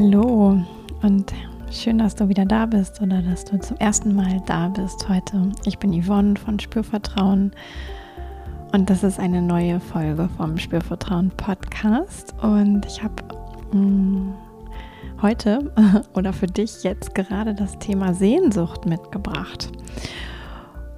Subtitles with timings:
[0.00, 0.56] Hallo
[1.02, 1.34] und
[1.72, 5.50] schön, dass du wieder da bist oder dass du zum ersten Mal da bist heute.
[5.64, 7.50] Ich bin Yvonne von Spürvertrauen
[8.72, 14.34] und das ist eine neue Folge vom Spürvertrauen Podcast und ich habe mm,
[15.20, 15.72] heute
[16.14, 19.72] oder für dich jetzt gerade das Thema Sehnsucht mitgebracht.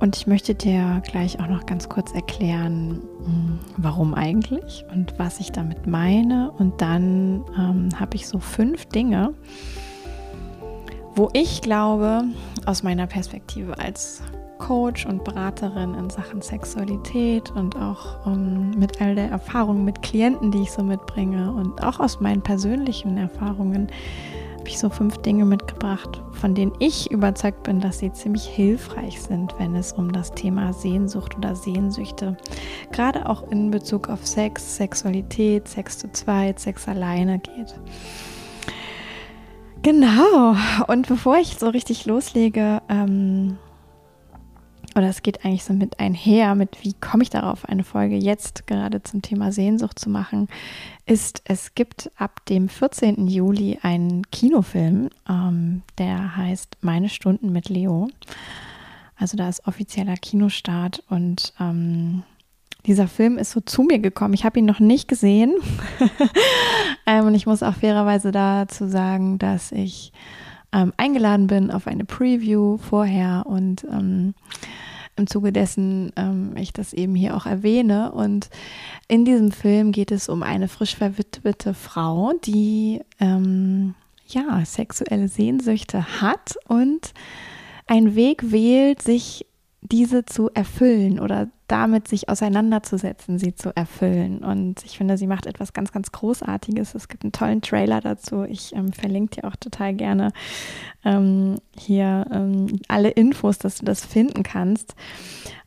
[0.00, 5.40] Und ich möchte dir gleich auch noch ganz kurz erklären, hm, warum eigentlich und was
[5.40, 6.50] ich damit meine.
[6.52, 9.34] Und dann ähm, habe ich so fünf Dinge,
[11.14, 12.24] wo ich glaube,
[12.64, 14.22] aus meiner Perspektive als
[14.58, 20.02] Coach und Beraterin in Sachen Sexualität und auch um, ähm, mit all der Erfahrung mit
[20.02, 23.88] Klienten, die ich so mitbringe und auch aus meinen persönlichen Erfahrungen,
[24.60, 29.18] habe ich so fünf Dinge mitgebracht, von denen ich überzeugt bin, dass sie ziemlich hilfreich
[29.18, 32.36] sind, wenn es um das Thema Sehnsucht oder Sehnsüchte,
[32.92, 37.74] gerade auch in Bezug auf Sex, Sexualität, Sex zu zweit, Sex alleine geht.
[39.80, 40.54] Genau.
[40.88, 43.56] Und bevor ich so richtig loslege, ähm,
[45.00, 48.66] oder es geht eigentlich so mit einher, mit wie komme ich darauf, eine Folge jetzt
[48.66, 50.46] gerade zum Thema Sehnsucht zu machen,
[51.06, 53.26] ist, es gibt ab dem 14.
[53.26, 58.10] Juli einen Kinofilm, ähm, der heißt Meine Stunden mit Leo.
[59.16, 62.22] Also da ist offizieller Kinostart und ähm,
[62.84, 64.34] dieser Film ist so zu mir gekommen.
[64.34, 65.54] Ich habe ihn noch nicht gesehen.
[67.06, 70.12] ähm, und ich muss auch fairerweise dazu sagen, dass ich
[70.72, 74.34] ähm, eingeladen bin auf eine Preview vorher und ähm,
[75.20, 78.12] im Zuge dessen ähm, ich das eben hier auch erwähne.
[78.12, 78.50] Und
[79.06, 83.94] in diesem Film geht es um eine frisch verwitwete Frau, die ähm,
[84.26, 87.12] ja sexuelle Sehnsüchte hat und
[87.86, 89.46] einen Weg wählt, sich
[89.82, 94.44] diese zu erfüllen oder damit sich auseinanderzusetzen, sie zu erfüllen.
[94.44, 96.94] Und ich finde, sie macht etwas ganz, ganz Großartiges.
[96.94, 98.42] Es gibt einen tollen Trailer dazu.
[98.44, 100.32] Ich ähm, verlinke dir auch total gerne
[101.04, 104.94] ähm, hier ähm, alle Infos, dass du das finden kannst.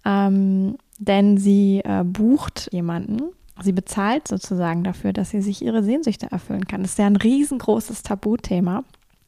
[0.05, 3.21] Ähm, denn sie äh, bucht jemanden.
[3.61, 6.81] Sie bezahlt sozusagen dafür, dass sie sich ihre Sehnsüchte erfüllen kann.
[6.81, 8.83] Das ist ja ein riesengroßes Tabuthema,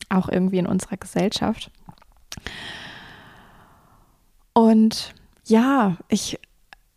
[0.09, 1.71] auch irgendwie in unserer Gesellschaft.
[4.55, 5.13] Und
[5.45, 6.39] ja, ich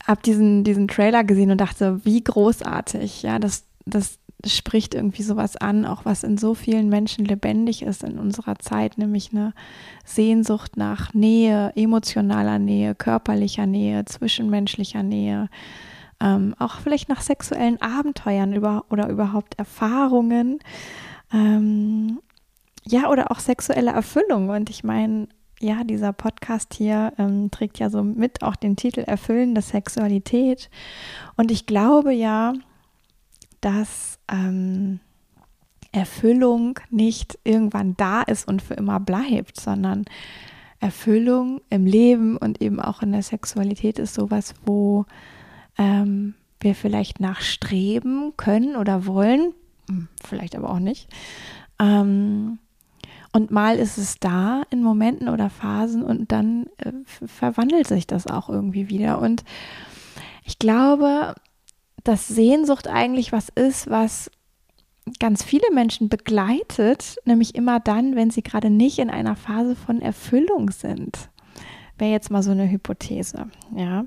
[0.06, 3.22] habe diesen, diesen Trailer gesehen und dachte, wie großartig.
[3.22, 8.04] Ja, das, das spricht irgendwie sowas an, auch was in so vielen Menschen lebendig ist
[8.04, 9.52] in unserer Zeit, nämlich eine
[10.04, 15.48] Sehnsucht nach Nähe, emotionaler Nähe, körperlicher Nähe, zwischenmenschlicher Nähe.
[16.20, 20.60] Ähm, auch vielleicht nach sexuellen Abenteuern über, oder überhaupt Erfahrungen.
[21.32, 22.20] Ähm,
[22.84, 24.48] ja, oder auch sexuelle Erfüllung.
[24.48, 25.28] Und ich meine,
[25.60, 30.70] ja, dieser Podcast hier ähm, trägt ja so mit auch den Titel Erfüllende Sexualität.
[31.36, 32.54] Und ich glaube ja,
[33.60, 35.00] dass ähm,
[35.92, 40.04] Erfüllung nicht irgendwann da ist und für immer bleibt, sondern
[40.80, 45.06] Erfüllung im Leben und eben auch in der Sexualität ist sowas, wo
[45.76, 49.54] ähm, wir vielleicht nachstreben können oder wollen,
[49.88, 51.08] hm, vielleicht aber auch nicht.
[51.80, 52.58] Ähm,
[53.32, 56.92] und mal ist es da in Momenten oder Phasen und dann äh,
[57.26, 59.20] verwandelt sich das auch irgendwie wieder.
[59.20, 59.44] Und
[60.44, 61.34] ich glaube,
[62.04, 64.30] dass Sehnsucht eigentlich was ist, was
[65.18, 70.00] ganz viele Menschen begleitet, nämlich immer dann, wenn sie gerade nicht in einer Phase von
[70.00, 71.30] Erfüllung sind.
[71.96, 74.04] Wäre jetzt mal so eine Hypothese, ja.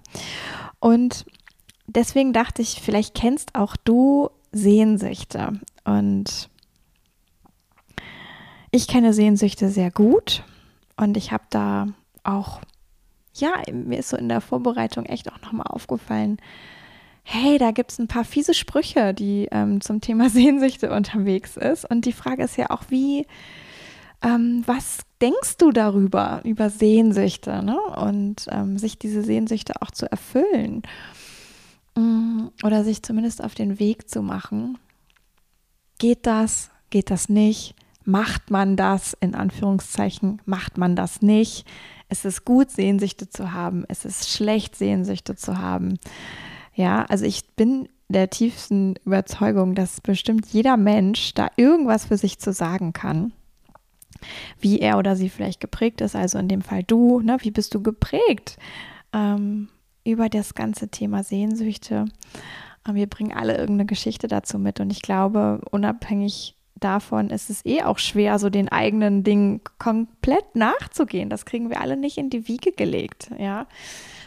[0.79, 1.25] Und
[1.87, 5.59] deswegen dachte ich, vielleicht kennst auch du Sehnsüchte.
[5.83, 6.49] Und
[8.71, 10.43] ich kenne Sehnsüchte sehr gut
[10.97, 11.87] und ich habe da
[12.23, 12.61] auch,
[13.33, 16.37] ja, mir ist so in der Vorbereitung echt auch nochmal aufgefallen,
[17.23, 21.89] hey, da gibt es ein paar fiese Sprüche, die ähm, zum Thema Sehnsüchte unterwegs ist.
[21.89, 23.27] Und die Frage ist ja auch, wie,
[24.21, 27.79] ähm, was denkst du darüber, über Sehnsüchte ne?
[27.79, 30.83] und ähm, sich diese Sehnsüchte auch zu erfüllen
[31.95, 34.77] mm, oder sich zumindest auf den Weg zu machen?
[35.99, 36.71] Geht das?
[36.89, 37.75] Geht das nicht?
[38.03, 41.65] Macht man das, in Anführungszeichen, macht man das nicht.
[42.09, 43.85] Es ist gut, Sehnsüchte zu haben.
[43.87, 45.99] Es ist schlecht, Sehnsüchte zu haben.
[46.73, 52.39] Ja, also ich bin der tiefsten Überzeugung, dass bestimmt jeder Mensch da irgendwas für sich
[52.39, 53.33] zu sagen kann.
[54.59, 57.73] Wie er oder sie vielleicht geprägt ist, also in dem Fall du, ne, wie bist
[57.73, 58.57] du geprägt
[59.13, 59.69] ähm,
[60.03, 62.05] über das ganze Thema Sehnsüchte?
[62.91, 67.83] Wir bringen alle irgendeine Geschichte dazu mit und ich glaube, unabhängig davon ist es eh
[67.83, 71.29] auch schwer, so den eigenen Dingen komplett nachzugehen.
[71.29, 73.67] Das kriegen wir alle nicht in die Wiege gelegt, ja.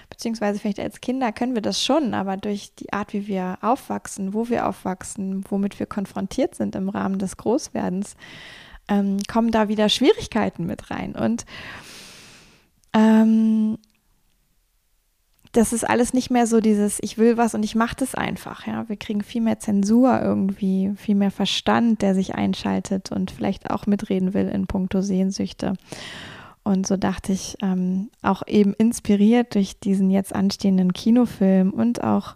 [0.08, 4.32] beziehungsweise vielleicht als Kinder können wir das schon, aber durch die Art, wie wir aufwachsen,
[4.32, 8.16] wo wir aufwachsen, womit wir konfrontiert sind im Rahmen des Großwerdens,
[8.88, 11.14] ähm, kommen da wieder Schwierigkeiten mit rein.
[11.14, 11.44] Und
[12.94, 13.78] ähm,
[15.54, 18.66] das ist alles nicht mehr so dieses, ich will was und ich mache das einfach.
[18.66, 23.70] Ja, wir kriegen viel mehr Zensur irgendwie, viel mehr Verstand, der sich einschaltet und vielleicht
[23.70, 25.74] auch mitreden will in puncto Sehnsüchte.
[26.64, 32.34] Und so dachte ich, ähm, auch eben inspiriert durch diesen jetzt anstehenden Kinofilm und auch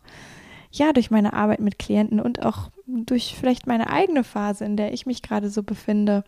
[0.70, 4.92] ja durch meine Arbeit mit Klienten und auch durch vielleicht meine eigene Phase, in der
[4.92, 6.22] ich mich gerade so befinde,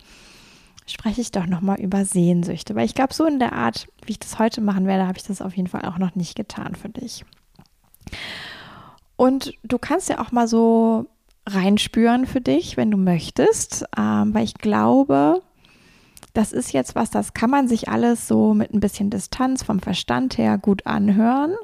[0.92, 2.74] spreche ich doch nochmal über Sehnsüchte.
[2.74, 5.24] Weil ich glaube, so in der Art, wie ich das heute machen werde, habe ich
[5.24, 7.24] das auf jeden Fall auch noch nicht getan für dich.
[9.16, 11.06] Und du kannst ja auch mal so
[11.46, 15.42] reinspüren für dich, wenn du möchtest, ähm, weil ich glaube,
[16.32, 19.80] das ist jetzt was, das kann man sich alles so mit ein bisschen Distanz vom
[19.80, 21.54] Verstand her gut anhören.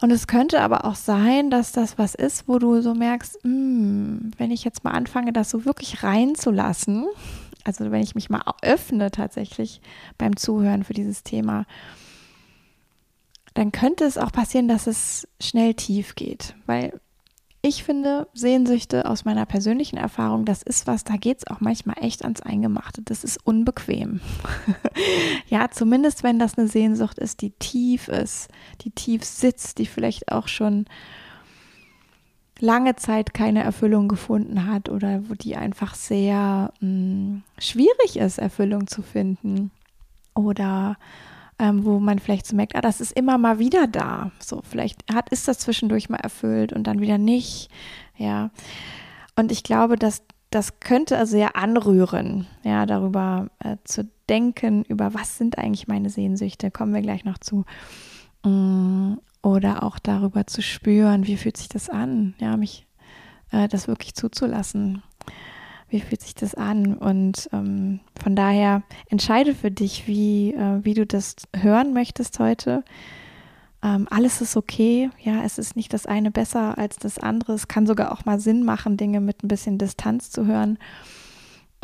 [0.00, 4.32] Und es könnte aber auch sein, dass das was ist, wo du so merkst, hm,
[4.36, 7.06] wenn ich jetzt mal anfange, das so wirklich reinzulassen,
[7.64, 9.80] also wenn ich mich mal öffne tatsächlich
[10.18, 11.66] beim Zuhören für dieses Thema,
[13.54, 16.54] dann könnte es auch passieren, dass es schnell tief geht.
[16.66, 17.00] Weil
[17.64, 21.96] ich finde, Sehnsüchte aus meiner persönlichen Erfahrung, das ist was, da geht es auch manchmal
[22.00, 23.02] echt ans Eingemachte.
[23.02, 24.20] Das ist unbequem.
[25.48, 28.48] ja, zumindest wenn das eine Sehnsucht ist, die tief ist,
[28.80, 30.86] die tief sitzt, die vielleicht auch schon
[32.62, 38.38] lange Zeit keine Erfüllung gefunden hat oder wo die einfach sehr mh, mm, schwierig ist,
[38.38, 39.72] Erfüllung zu finden.
[40.34, 40.96] Oder
[41.58, 44.30] ähm, wo man vielleicht so merkt, ah, das ist immer mal wieder da.
[44.38, 47.68] So, vielleicht hat, ist das zwischendurch mal erfüllt und dann wieder nicht.
[48.16, 48.50] Ja.
[49.36, 55.14] Und ich glaube, dass das könnte also ja anrühren, ja, darüber äh, zu denken, über
[55.14, 57.64] was sind eigentlich meine Sehnsüchte, kommen wir gleich noch zu.
[58.44, 62.86] Mm, oder auch darüber zu spüren, wie fühlt sich das an, ja, mich
[63.50, 65.02] äh, das wirklich zuzulassen.
[65.88, 66.94] Wie fühlt sich das an?
[66.94, 72.82] Und ähm, von daher entscheide für dich, wie, äh, wie du das hören möchtest heute.
[73.82, 75.10] Ähm, alles ist okay.
[75.20, 77.52] Ja, es ist nicht das eine besser als das andere.
[77.52, 80.78] Es kann sogar auch mal Sinn machen, Dinge mit ein bisschen Distanz zu hören.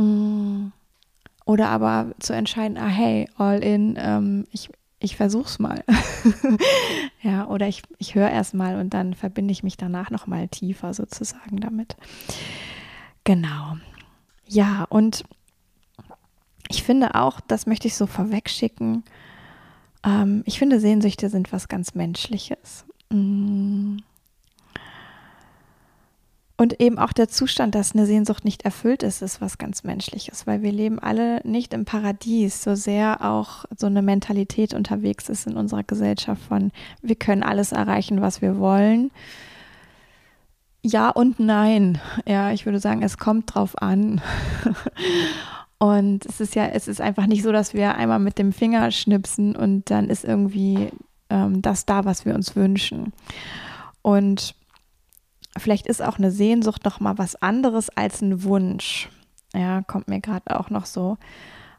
[0.00, 0.68] Mm.
[1.44, 4.68] Oder aber zu entscheiden, ah hey, all in, ähm, ich,
[5.00, 5.84] ich versuch's mal.
[7.22, 10.94] ja, oder ich, ich höre erst mal und dann verbinde ich mich danach nochmal tiefer
[10.94, 11.96] sozusagen damit.
[13.24, 13.76] Genau.
[14.46, 15.24] Ja, und
[16.68, 19.04] ich finde auch, das möchte ich so vorwegschicken,
[20.04, 22.84] ähm, ich finde, Sehnsüchte sind was ganz Menschliches.
[23.10, 23.98] Mm.
[26.60, 30.44] Und eben auch der Zustand, dass eine Sehnsucht nicht erfüllt ist, ist was ganz Menschliches,
[30.44, 35.46] weil wir leben alle nicht im Paradies, so sehr auch so eine Mentalität unterwegs ist
[35.46, 39.12] in unserer Gesellschaft von, wir können alles erreichen, was wir wollen.
[40.82, 42.00] Ja und nein.
[42.26, 44.20] Ja, ich würde sagen, es kommt drauf an.
[45.80, 48.90] Und es ist ja, es ist einfach nicht so, dass wir einmal mit dem Finger
[48.90, 50.90] schnipsen und dann ist irgendwie
[51.30, 53.12] ähm, das da, was wir uns wünschen.
[54.02, 54.56] Und
[55.58, 59.08] vielleicht ist auch eine Sehnsucht noch mal was anderes als ein Wunsch.
[59.54, 61.16] Ja, kommt mir gerade auch noch so.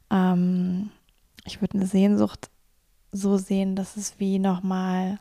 [0.09, 0.89] Ähm,
[1.45, 2.49] ich würde eine Sehnsucht
[3.11, 5.19] so sehen, dass es wie noch mal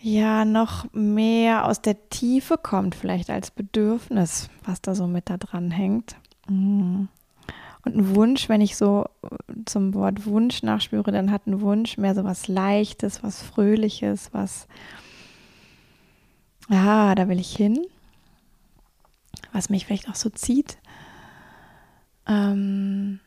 [0.00, 5.38] ja noch mehr aus der Tiefe kommt, vielleicht als Bedürfnis, was da so mit da
[5.38, 6.16] dran hängt.
[6.48, 7.08] Mhm.
[7.84, 9.06] Und ein Wunsch, wenn ich so
[9.64, 14.68] zum Wort Wunsch nachspüre, dann hat ein Wunsch mehr so was Leichtes, was Fröhliches, was
[16.68, 17.86] ah, da will ich hin,
[19.52, 20.78] was mich vielleicht auch so zieht.
[22.26, 23.20] Ähm,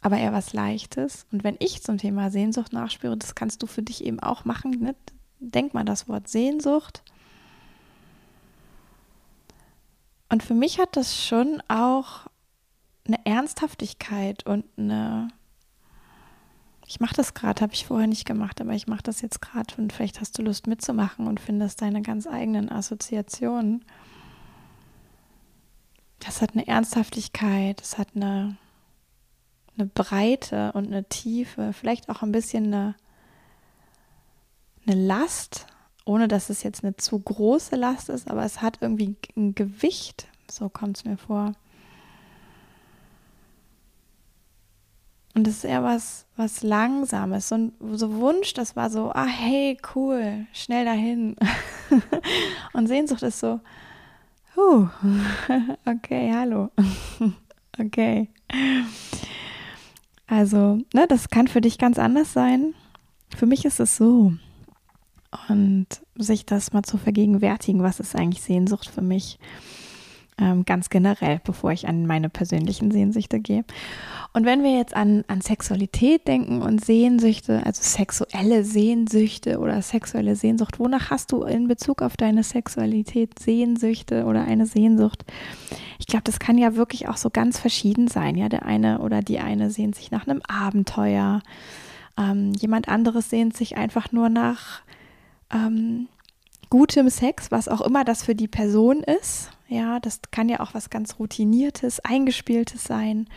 [0.00, 1.26] aber eher was Leichtes.
[1.32, 4.72] Und wenn ich zum Thema Sehnsucht nachspüre, das kannst du für dich eben auch machen.
[4.80, 4.94] Ne?
[5.40, 7.02] Denk mal das Wort Sehnsucht.
[10.28, 12.26] Und für mich hat das schon auch
[13.06, 15.28] eine Ernsthaftigkeit und eine
[16.86, 19.74] ich mache das gerade, habe ich vorher nicht gemacht, aber ich mache das jetzt gerade
[19.78, 23.84] und vielleicht hast du Lust mitzumachen und findest deine ganz eigenen Assoziationen.
[26.20, 28.56] Das hat eine Ernsthaftigkeit, es hat eine,
[29.76, 32.94] eine Breite und eine Tiefe, vielleicht auch ein bisschen eine,
[34.86, 35.66] eine Last,
[36.04, 40.26] ohne dass es jetzt eine zu große Last ist, aber es hat irgendwie ein Gewicht,
[40.50, 41.54] so kommt es mir vor.
[45.34, 47.48] Und das ist eher was, was Langsames.
[47.48, 51.36] So ein so Wunsch, das war so, ah, hey, cool, schnell dahin.
[52.72, 53.60] und Sehnsucht ist so,
[54.54, 54.88] huh,
[55.86, 56.70] okay, hallo.
[57.80, 58.28] okay.
[60.28, 62.74] Also, ne, das kann für dich ganz anders sein.
[63.36, 64.32] Für mich ist es so.
[65.48, 69.40] Und sich das mal zu vergegenwärtigen, was ist eigentlich Sehnsucht für mich?
[70.38, 73.64] Ähm, ganz generell, bevor ich an meine persönlichen Sehnsüchte gehe.
[74.32, 80.34] Und wenn wir jetzt an, an Sexualität denken und Sehnsüchte, also sexuelle Sehnsüchte oder sexuelle
[80.34, 85.24] Sehnsucht, wonach hast du in Bezug auf deine Sexualität Sehnsüchte oder eine Sehnsucht?
[86.00, 88.36] Ich glaube, das kann ja wirklich auch so ganz verschieden sein.
[88.36, 91.42] Ja, der eine oder die eine sehnt sich nach einem Abenteuer.
[92.18, 94.82] Ähm, jemand anderes sehnt sich einfach nur nach
[95.52, 96.08] ähm,
[96.70, 99.50] gutem Sex, was auch immer das für die Person ist.
[99.68, 103.28] Ja, das kann ja auch was ganz Routiniertes, Eingespieltes sein.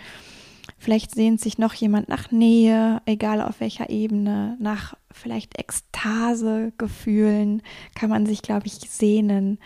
[0.78, 7.64] Vielleicht sehnt sich noch jemand nach Nähe, egal auf welcher Ebene, nach vielleicht Ekstase-Gefühlen
[7.96, 9.60] kann man sich, glaube ich, sehnen.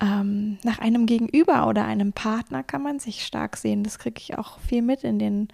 [0.00, 3.84] Ähm, nach einem Gegenüber oder einem Partner kann man sich stark sehen.
[3.84, 5.48] Das kriege ich auch viel mit in den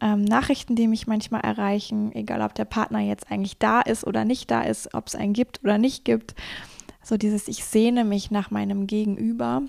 [0.00, 4.24] ähm, Nachrichten, die mich manchmal erreichen, egal ob der Partner jetzt eigentlich da ist oder
[4.24, 6.34] nicht da ist, ob es einen gibt oder nicht gibt.
[7.02, 9.62] So dieses, ich sehne mich nach meinem Gegenüber.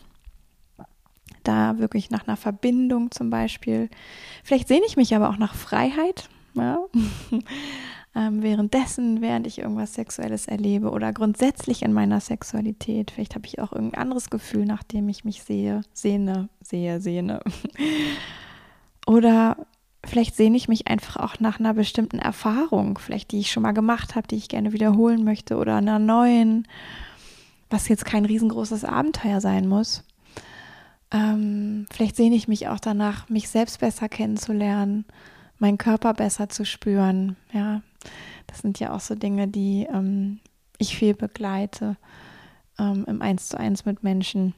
[1.43, 3.89] Da wirklich nach einer Verbindung zum Beispiel.
[4.43, 6.29] Vielleicht sehne ich mich aber auch nach Freiheit.
[6.53, 6.79] Ja?
[8.15, 13.11] ähm, währenddessen, während ich irgendwas Sexuelles erlebe oder grundsätzlich in meiner Sexualität.
[13.11, 17.41] Vielleicht habe ich auch irgendein anderes Gefühl, nachdem ich mich sehe, sehne, sehe, sehne.
[19.07, 19.57] oder
[20.03, 23.71] vielleicht sehne ich mich einfach auch nach einer bestimmten Erfahrung, vielleicht die ich schon mal
[23.71, 26.67] gemacht habe, die ich gerne wiederholen möchte oder einer neuen
[27.71, 30.03] was jetzt kein riesengroßes Abenteuer sein muss.
[31.11, 35.05] Ähm, vielleicht sehne ich mich auch danach, mich selbst besser kennenzulernen,
[35.57, 37.35] meinen Körper besser zu spüren.
[37.51, 37.81] Ja,
[38.47, 40.39] das sind ja auch so Dinge, die ähm,
[40.77, 41.97] ich viel begleite
[42.79, 44.53] ähm, im Eins zu eins mit Menschen.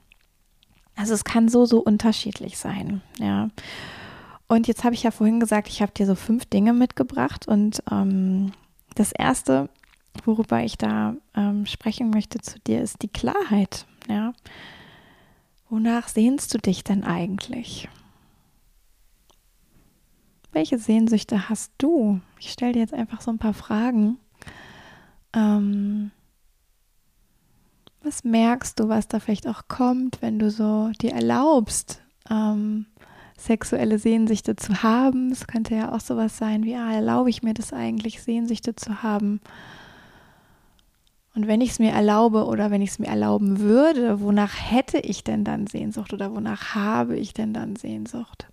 [0.96, 3.01] Also es kann so, so unterschiedlich sein.
[3.20, 3.50] Ja.
[4.48, 7.82] Und jetzt habe ich ja vorhin gesagt, ich habe dir so fünf Dinge mitgebracht und
[7.91, 8.51] ähm,
[8.96, 9.70] das erste
[10.25, 13.86] worüber ich da ähm, sprechen möchte zu dir, ist die Klarheit.
[14.08, 14.34] Ja,
[15.70, 17.89] wonach sehnst du dich denn eigentlich?
[20.51, 22.22] Welche Sehnsüchte hast du?
[22.39, 24.20] Ich stelle dir jetzt einfach so ein paar Fragen.
[25.34, 26.12] Ähm,
[28.03, 32.86] was merkst du, was da vielleicht auch kommt, wenn du so dir erlaubst, ähm,
[33.38, 35.32] sexuelle Sehnsüchte zu haben?
[35.32, 39.01] Es könnte ja auch sowas sein wie, ah, erlaube ich mir das eigentlich, Sehnsüchte zu
[39.01, 39.41] haben?
[41.35, 44.99] Und wenn ich es mir erlaube oder wenn ich es mir erlauben würde, wonach hätte
[44.99, 48.47] ich denn dann Sehnsucht oder wonach habe ich denn dann Sehnsucht?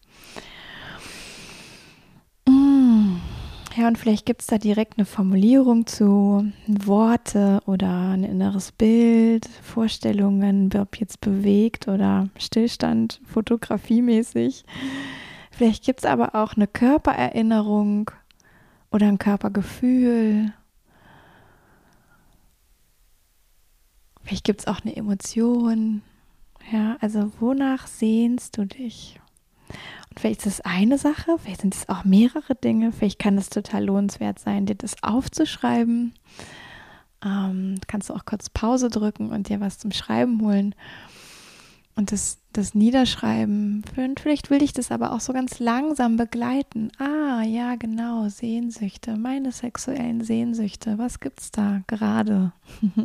[2.48, 3.16] Mm.
[3.76, 9.46] Ja, und vielleicht gibt es da direkt eine Formulierung zu, Worte oder ein inneres Bild,
[9.62, 14.64] Vorstellungen, ob jetzt bewegt oder Stillstand, fotografiemäßig.
[15.50, 18.10] Vielleicht gibt es aber auch eine Körpererinnerung
[18.90, 20.52] oder ein Körpergefühl
[24.24, 26.02] Vielleicht gibt es auch eine Emotion.
[26.70, 29.20] Ja, also wonach sehnst du dich?
[30.10, 32.92] Und vielleicht ist es eine Sache, vielleicht sind es auch mehrere Dinge.
[32.92, 36.14] Vielleicht kann es total lohnenswert sein, dir das aufzuschreiben.
[37.24, 40.74] Ähm, kannst du auch kurz Pause drücken und dir was zum Schreiben holen
[42.00, 43.84] und das, das niederschreiben.
[43.96, 46.90] Und vielleicht will ich das aber auch so ganz langsam begleiten.
[46.98, 50.98] Ah, ja, genau, Sehnsüchte, meine sexuellen Sehnsüchte.
[50.98, 52.52] Was gibt es da gerade?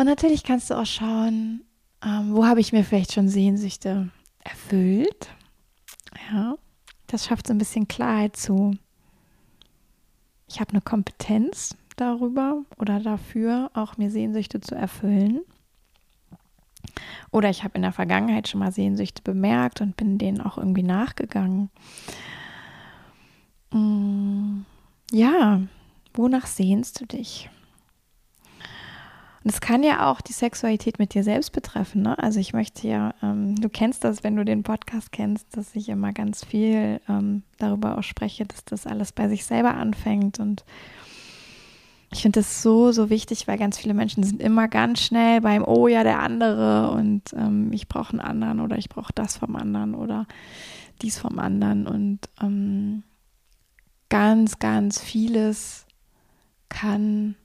[0.00, 1.62] Und natürlich kannst du auch schauen,
[2.02, 4.08] ähm, wo habe ich mir vielleicht schon Sehnsüchte
[4.42, 5.28] erfüllt.
[6.32, 6.54] Ja,
[7.06, 8.78] das schafft so ein bisschen Klarheit zu.
[10.48, 15.42] Ich habe eine Kompetenz darüber oder dafür, auch mir Sehnsüchte zu erfüllen.
[17.30, 20.82] Oder ich habe in der Vergangenheit schon mal Sehnsüchte bemerkt und bin denen auch irgendwie
[20.82, 21.68] nachgegangen.
[23.70, 24.62] Mm,
[25.12, 25.60] ja,
[26.14, 27.50] wonach sehnst du dich?
[29.42, 32.02] Und es kann ja auch die Sexualität mit dir selbst betreffen.
[32.02, 32.18] Ne?
[32.18, 35.88] Also ich möchte ja, ähm, du kennst das, wenn du den Podcast kennst, dass ich
[35.88, 40.40] immer ganz viel ähm, darüber auch spreche, dass das alles bei sich selber anfängt.
[40.40, 40.64] Und
[42.12, 45.64] ich finde das so, so wichtig, weil ganz viele Menschen sind immer ganz schnell beim,
[45.64, 49.56] oh ja, der andere und ähm, ich brauche einen anderen oder ich brauche das vom
[49.56, 50.26] anderen oder
[51.00, 51.86] dies vom anderen.
[51.86, 53.04] Und ähm,
[54.10, 55.86] ganz, ganz vieles
[56.68, 57.36] kann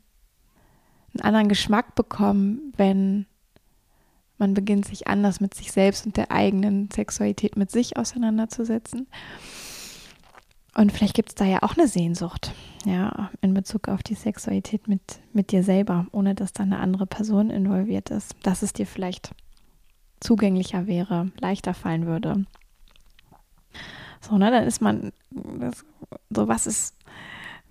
[1.15, 3.25] einen anderen Geschmack bekommen, wenn
[4.38, 9.07] man beginnt, sich anders mit sich selbst und der eigenen Sexualität mit sich auseinanderzusetzen.
[10.77, 12.53] Und vielleicht gibt es da ja auch eine Sehnsucht,
[12.86, 17.05] ja, in Bezug auf die Sexualität mit, mit dir selber, ohne dass da eine andere
[17.05, 19.31] Person involviert ist, dass es dir vielleicht
[20.19, 22.45] zugänglicher wäre, leichter fallen würde.
[24.19, 25.13] So, ne, dann ist man,
[25.60, 25.86] das,
[26.29, 26.95] so was ist,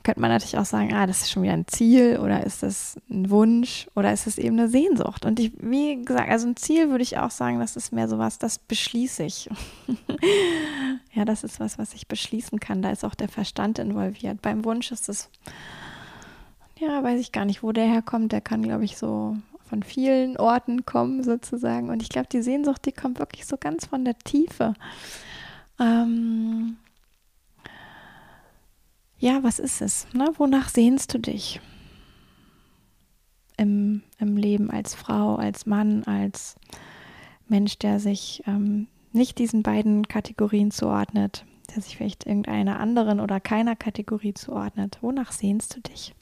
[0.05, 2.97] könnte man natürlich auch sagen, ah, das ist schon wieder ein Ziel oder ist das
[3.11, 5.25] ein Wunsch oder ist es eben eine Sehnsucht?
[5.25, 8.39] Und ich, wie gesagt, also ein Ziel würde ich auch sagen, das ist mehr sowas,
[8.39, 9.49] das beschließe ich.
[11.13, 12.83] ja, das ist was, was ich beschließen kann.
[12.83, 14.43] Da ist auch der Verstand involviert.
[14.43, 15.31] Beim Wunsch ist es,
[16.79, 18.33] ja, weiß ich gar nicht, wo der herkommt.
[18.33, 21.89] Der kann, glaube ich, so von vielen Orten kommen sozusagen.
[21.89, 24.75] Und ich glaube, die Sehnsucht, die kommt wirklich so ganz von der Tiefe.
[25.81, 26.77] Ähm,
[29.25, 30.07] ja, was ist es?
[30.13, 30.31] Ne?
[30.37, 31.59] Wonach sehnst du dich?
[33.57, 36.57] Im, Im Leben als Frau, als Mann, als
[37.49, 43.41] Mensch, der sich ähm, nicht diesen beiden Kategorien zuordnet, der sich vielleicht irgendeiner anderen oder
[43.41, 44.99] keiner Kategorie zuordnet.
[45.01, 46.15] Wonach sehnst du dich?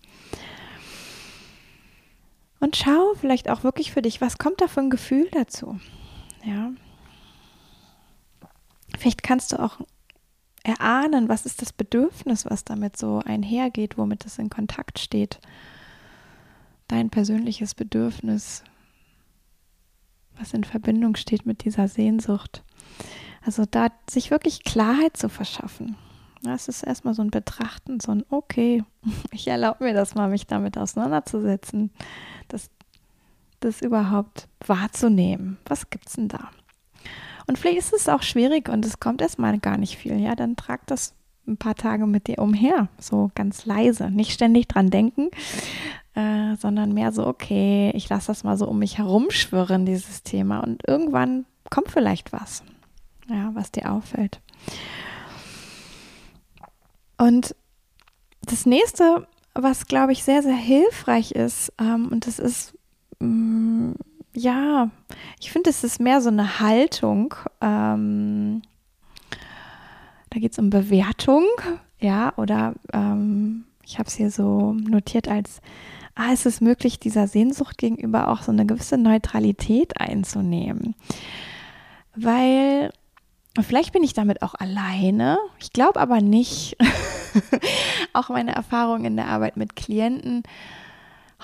[2.61, 5.81] Und schau vielleicht auch wirklich für dich, was kommt da für ein Gefühl dazu?
[6.45, 6.71] Ja.
[8.97, 9.81] Vielleicht kannst du auch
[10.65, 15.41] erahnen, was ist das Bedürfnis, was damit so einhergeht, womit es in Kontakt steht.
[16.89, 18.63] Dein persönliches Bedürfnis,
[20.39, 22.63] was in Verbindung steht mit dieser Sehnsucht.
[23.45, 25.97] Also da sich wirklich Klarheit zu verschaffen.
[26.43, 28.85] Das ist erstmal so ein Betrachten, so ein Okay,
[29.31, 31.91] ich erlaube mir das mal, mich damit auseinanderzusetzen,
[32.49, 32.71] das,
[33.61, 35.59] das überhaupt wahrzunehmen.
[35.67, 36.51] Was gibt es denn da?
[37.47, 40.21] Und vielleicht ist es auch schwierig und es kommt erstmal gar nicht viel.
[40.21, 41.15] Ja, dann trag das
[41.47, 45.29] ein paar Tage mit dir umher, so ganz leise, nicht ständig dran denken,
[46.15, 50.61] äh, sondern mehr so, okay, ich lasse das mal so um mich herumschwirren, dieses Thema.
[50.61, 52.63] Und irgendwann kommt vielleicht was,
[53.29, 54.41] ja, was dir auffällt.
[57.19, 57.55] Und
[58.43, 62.75] das nächste, was glaube ich sehr, sehr hilfreich ist, ähm, und das ist,
[64.35, 64.91] ja,
[65.41, 67.35] ich finde, es ist mehr so eine Haltung.
[67.61, 68.63] Ähm,
[70.31, 71.45] da geht es um Bewertung,
[72.01, 75.61] ja, oder ähm, ich habe es hier so notiert als,
[76.15, 80.95] ah, ist es möglich, dieser Sehnsucht gegenüber auch so eine gewisse Neutralität einzunehmen.
[82.17, 82.93] Weil
[83.61, 85.39] vielleicht bin ich damit auch alleine.
[85.59, 86.77] Ich glaube aber nicht.
[88.15, 90.43] auch meine Erfahrung in der Arbeit mit Klienten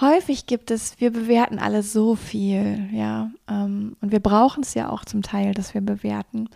[0.01, 4.91] häufig gibt es, wir bewerten alle so viel, ja, ähm, und wir brauchen es ja
[4.91, 6.49] auch zum Teil, dass wir bewerten.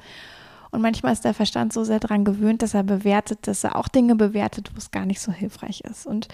[0.70, 3.88] Und manchmal ist der Verstand so sehr daran gewöhnt, dass er bewertet, dass er auch
[3.88, 6.07] Dinge bewertet, wo es gar nicht so hilfreich ist.
[6.07, 6.28] Und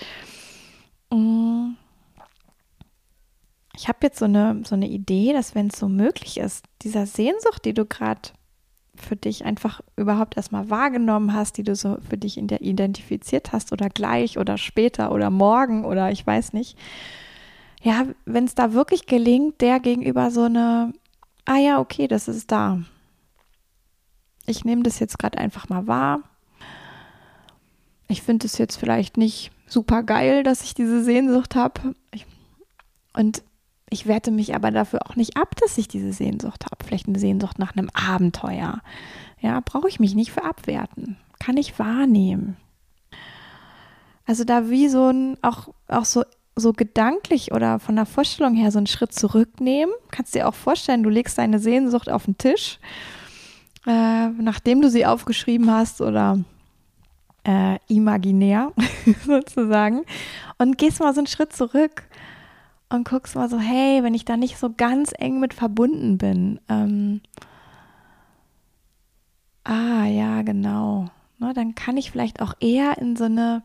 [1.11, 1.71] mm,
[3.75, 7.07] ich habe jetzt so eine, so eine Idee, dass wenn es so möglich ist, dieser
[7.07, 8.31] Sehnsucht, die du gerade
[9.01, 13.89] für dich einfach überhaupt erstmal wahrgenommen hast, die du so für dich identifiziert hast oder
[13.89, 16.77] gleich oder später oder morgen oder ich weiß nicht.
[17.83, 20.93] Ja, wenn es da wirklich gelingt, der gegenüber so eine,
[21.45, 22.83] ah ja, okay, das ist da.
[24.47, 26.21] Ich nehme das jetzt gerade einfach mal wahr.
[28.09, 31.95] Ich finde es jetzt vielleicht nicht super geil, dass ich diese Sehnsucht habe.
[33.13, 33.43] Und
[33.91, 36.85] ich werte mich aber dafür auch nicht ab, dass ich diese Sehnsucht habe.
[36.85, 38.81] Vielleicht eine Sehnsucht nach einem Abenteuer.
[39.41, 41.17] Ja, brauche ich mich nicht für abwerten.
[41.39, 42.57] Kann ich wahrnehmen.
[44.27, 46.23] Also da wie so ein, auch, auch so,
[46.55, 49.95] so gedanklich oder von der Vorstellung her so einen Schritt zurücknehmen.
[50.11, 52.79] Kannst dir auch vorstellen, du legst deine Sehnsucht auf den Tisch,
[53.87, 56.39] äh, nachdem du sie aufgeschrieben hast oder
[57.45, 58.73] äh, imaginär
[59.27, 60.03] sozusagen
[60.59, 62.03] und gehst mal so einen Schritt zurück
[62.91, 66.61] und guckst mal so, hey, wenn ich da nicht so ganz eng mit verbunden bin,
[66.69, 67.21] ähm,
[69.65, 71.07] ah ja, genau,
[71.39, 73.63] ne, dann kann ich vielleicht auch eher in so eine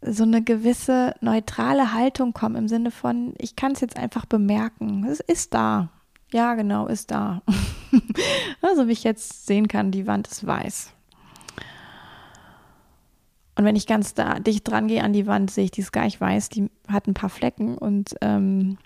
[0.00, 5.04] so eine gewisse neutrale Haltung kommen im Sinne von, ich kann es jetzt einfach bemerken,
[5.04, 5.88] es ist da.
[6.32, 7.42] Ja, genau, ist da.
[8.62, 10.92] also wie ich jetzt sehen kann, die Wand ist weiß.
[13.58, 16.04] Und wenn ich ganz da dicht dran gehe an die Wand, sehe ich, die gar
[16.04, 18.78] nicht weiß, die hat ein paar Flecken und ähm,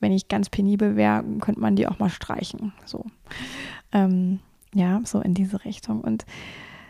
[0.00, 2.74] wenn ich ganz penibel wäre, könnte man die auch mal streichen.
[2.84, 3.06] So.
[3.92, 4.40] Ähm,
[4.74, 6.02] ja, so in diese Richtung.
[6.02, 6.26] Und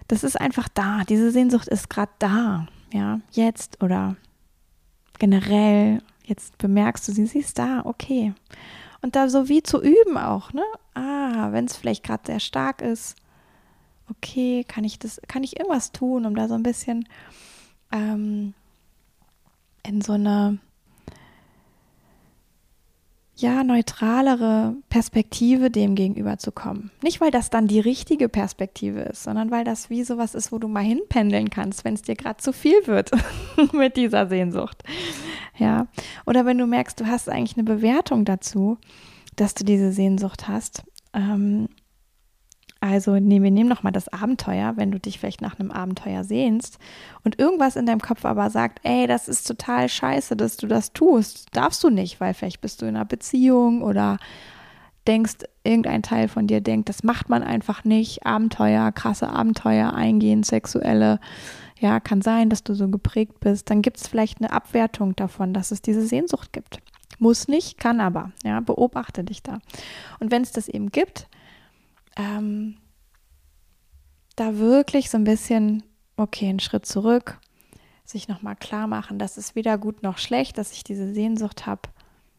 [0.08, 1.02] das ist einfach da.
[1.08, 2.66] Diese Sehnsucht ist gerade da.
[2.92, 4.16] Ja, jetzt oder
[5.20, 6.02] generell.
[6.24, 7.82] Jetzt bemerkst du sie, sie ist da.
[7.84, 8.34] Okay.
[9.00, 10.64] Und da so wie zu üben auch, ne?
[10.94, 13.16] Ah, wenn es vielleicht gerade sehr stark ist,
[14.10, 17.08] okay, kann ich das, kann ich irgendwas tun, um da so ein bisschen
[17.92, 18.54] ähm,
[19.82, 20.58] in so eine
[23.40, 26.90] ja, neutralere Perspektive dem gegenüber zu kommen.
[27.02, 30.58] Nicht, weil das dann die richtige Perspektive ist, sondern weil das wie sowas ist, wo
[30.58, 33.10] du mal hinpendeln kannst, wenn es dir gerade zu viel wird
[33.72, 34.82] mit dieser Sehnsucht.
[35.56, 35.86] Ja.
[36.26, 38.76] Oder wenn du merkst, du hast eigentlich eine Bewertung dazu,
[39.36, 40.82] dass du diese Sehnsucht hast,
[41.14, 41.68] ähm,
[42.80, 46.78] Also nee, wir nehmen nochmal das Abenteuer, wenn du dich vielleicht nach einem Abenteuer sehnst
[47.24, 50.94] und irgendwas in deinem Kopf aber sagt, ey, das ist total scheiße, dass du das
[50.94, 51.48] tust.
[51.52, 54.16] Darfst du nicht, weil vielleicht bist du in einer Beziehung oder
[55.06, 58.24] denkst, irgendein Teil von dir denkt, das macht man einfach nicht.
[58.24, 61.20] Abenteuer, krasse Abenteuer eingehen, sexuelle.
[61.78, 63.68] Ja, kann sein, dass du so geprägt bist.
[63.68, 66.78] Dann gibt es vielleicht eine Abwertung davon, dass es diese Sehnsucht gibt.
[67.18, 68.32] Muss nicht, kann aber.
[68.44, 69.58] Ja, beobachte dich da.
[70.18, 71.28] Und wenn es das eben gibt,
[72.20, 72.76] ähm,
[74.36, 75.82] da wirklich so ein bisschen,
[76.16, 77.38] okay, einen Schritt zurück,
[78.04, 81.82] sich nochmal klar machen, dass es weder gut noch schlecht, dass ich diese Sehnsucht habe.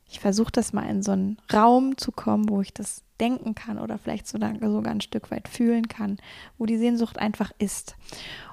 [0.09, 3.79] Ich versuche das mal in so einen Raum zu kommen, wo ich das denken kann
[3.79, 6.17] oder vielleicht sogar, ein Stück weit fühlen kann,
[6.57, 7.95] wo die Sehnsucht einfach ist.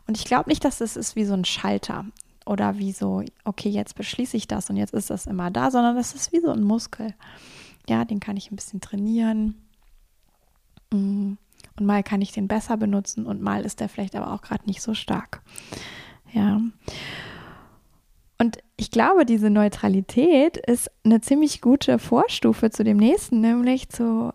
[0.07, 2.05] Und ich glaube nicht, dass es ist wie so ein Schalter
[2.47, 5.97] oder wie so, okay, jetzt beschließe ich das und jetzt ist das immer da, sondern
[5.97, 7.15] das ist wie so ein Muskel.
[7.89, 9.57] Ja, den kann ich ein bisschen trainieren.
[10.91, 11.39] Und
[11.81, 14.83] mal kann ich den besser benutzen und mal ist der vielleicht aber auch gerade nicht
[14.83, 15.43] so stark.
[16.33, 16.61] Ja.
[18.39, 24.33] Und ich glaube, diese Neutralität ist eine ziemlich gute Vorstufe zu dem nächsten, nämlich zu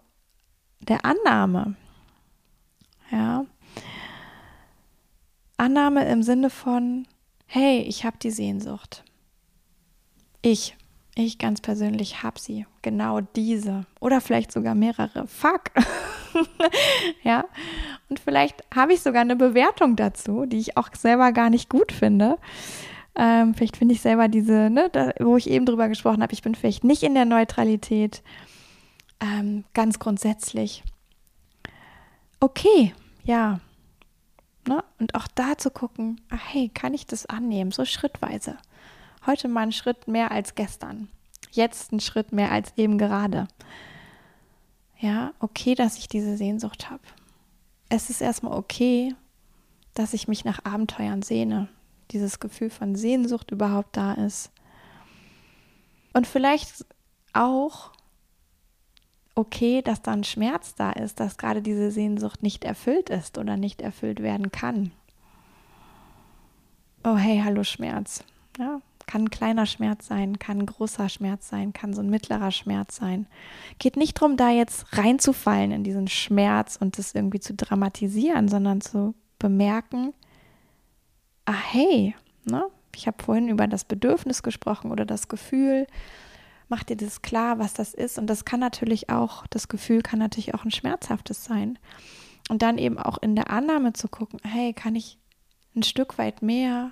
[0.81, 1.75] der Annahme.
[3.11, 3.45] Ja.
[5.57, 7.07] Annahme im Sinne von,
[7.45, 9.05] hey, ich habe die Sehnsucht.
[10.41, 10.75] Ich
[11.15, 15.27] ich ganz persönlich habe sie, genau diese oder vielleicht sogar mehrere.
[15.27, 15.71] Fuck.
[17.23, 17.45] ja,
[18.09, 21.91] und vielleicht habe ich sogar eine Bewertung dazu, die ich auch selber gar nicht gut
[21.91, 22.37] finde.
[23.15, 26.41] Ähm, vielleicht finde ich selber diese, ne, da, wo ich eben drüber gesprochen habe, ich
[26.41, 28.23] bin vielleicht nicht in der Neutralität.
[29.19, 30.83] Ähm, ganz grundsätzlich.
[32.39, 33.59] Okay, ja.
[34.67, 34.83] Ne?
[34.99, 38.57] Und auch da zu gucken, ach, hey, kann ich das annehmen, so schrittweise.
[39.25, 41.07] Heute mal einen Schritt mehr als gestern.
[41.51, 43.47] Jetzt einen Schritt mehr als eben gerade.
[44.99, 47.03] Ja, okay, dass ich diese Sehnsucht habe.
[47.89, 49.15] Es ist erstmal okay,
[49.93, 51.69] dass ich mich nach Abenteuern sehne.
[52.11, 54.51] Dieses Gefühl von Sehnsucht überhaupt da ist.
[56.13, 56.85] Und vielleicht
[57.33, 57.91] auch
[59.35, 63.81] okay, dass dann Schmerz da ist, dass gerade diese Sehnsucht nicht erfüllt ist oder nicht
[63.81, 64.91] erfüllt werden kann.
[67.03, 68.23] Oh hey, hallo Schmerz.
[68.57, 72.51] Ja, kann ein kleiner Schmerz sein, kann ein großer Schmerz sein, kann so ein mittlerer
[72.51, 73.27] Schmerz sein.
[73.79, 78.81] Geht nicht darum, da jetzt reinzufallen in diesen Schmerz und das irgendwie zu dramatisieren, sondern
[78.81, 80.13] zu bemerken,
[81.45, 82.65] ah hey, ne?
[82.95, 85.87] ich habe vorhin über das Bedürfnis gesprochen oder das Gefühl.
[86.69, 88.17] Mach dir das klar, was das ist.
[88.17, 91.77] Und das kann natürlich auch, das Gefühl kann natürlich auch ein schmerzhaftes sein.
[92.49, 95.17] Und dann eben auch in der Annahme zu gucken, hey, kann ich
[95.75, 96.91] ein Stück weit mehr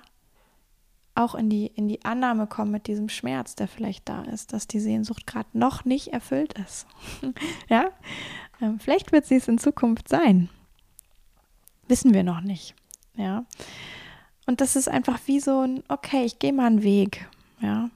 [1.14, 4.66] auch in die, in die Annahme kommen mit diesem Schmerz, der vielleicht da ist, dass
[4.66, 6.86] die Sehnsucht gerade noch nicht erfüllt ist.
[7.68, 7.90] ja,
[8.60, 10.48] ähm, vielleicht wird sie es in Zukunft sein.
[11.88, 12.74] Wissen wir noch nicht.
[13.16, 13.44] Ja,
[14.46, 17.28] und das ist einfach wie so ein, okay, ich gehe mal einen Weg.
[17.60, 17.90] Ja,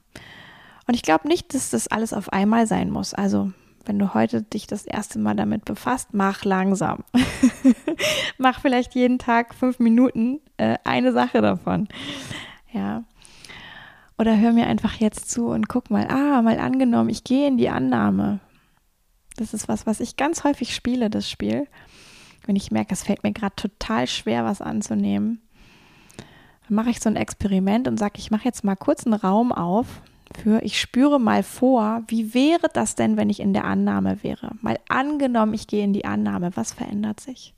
[0.87, 3.13] und ich glaube nicht, dass das alles auf einmal sein muss.
[3.13, 3.51] Also,
[3.85, 7.03] wenn du heute dich das erste Mal damit befasst, mach langsam.
[8.37, 11.87] mach vielleicht jeden Tag fünf Minuten äh, eine Sache davon.
[12.71, 13.03] Ja.
[14.17, 17.57] Oder hör mir einfach jetzt zu und guck mal, ah, mal angenommen, ich gehe in
[17.57, 18.39] die Annahme.
[19.35, 21.67] Das ist was, was ich ganz häufig spiele, das Spiel.
[22.45, 25.41] Wenn ich merke, es fällt mir gerade total schwer, was anzunehmen,
[26.67, 29.51] dann mache ich so ein Experiment und sage, ich mache jetzt mal kurz einen Raum
[29.51, 30.01] auf
[30.35, 34.51] für, ich spüre mal vor, wie wäre das denn, wenn ich in der Annahme wäre?
[34.61, 37.53] Mal angenommen, ich gehe in die Annahme, was verändert sich?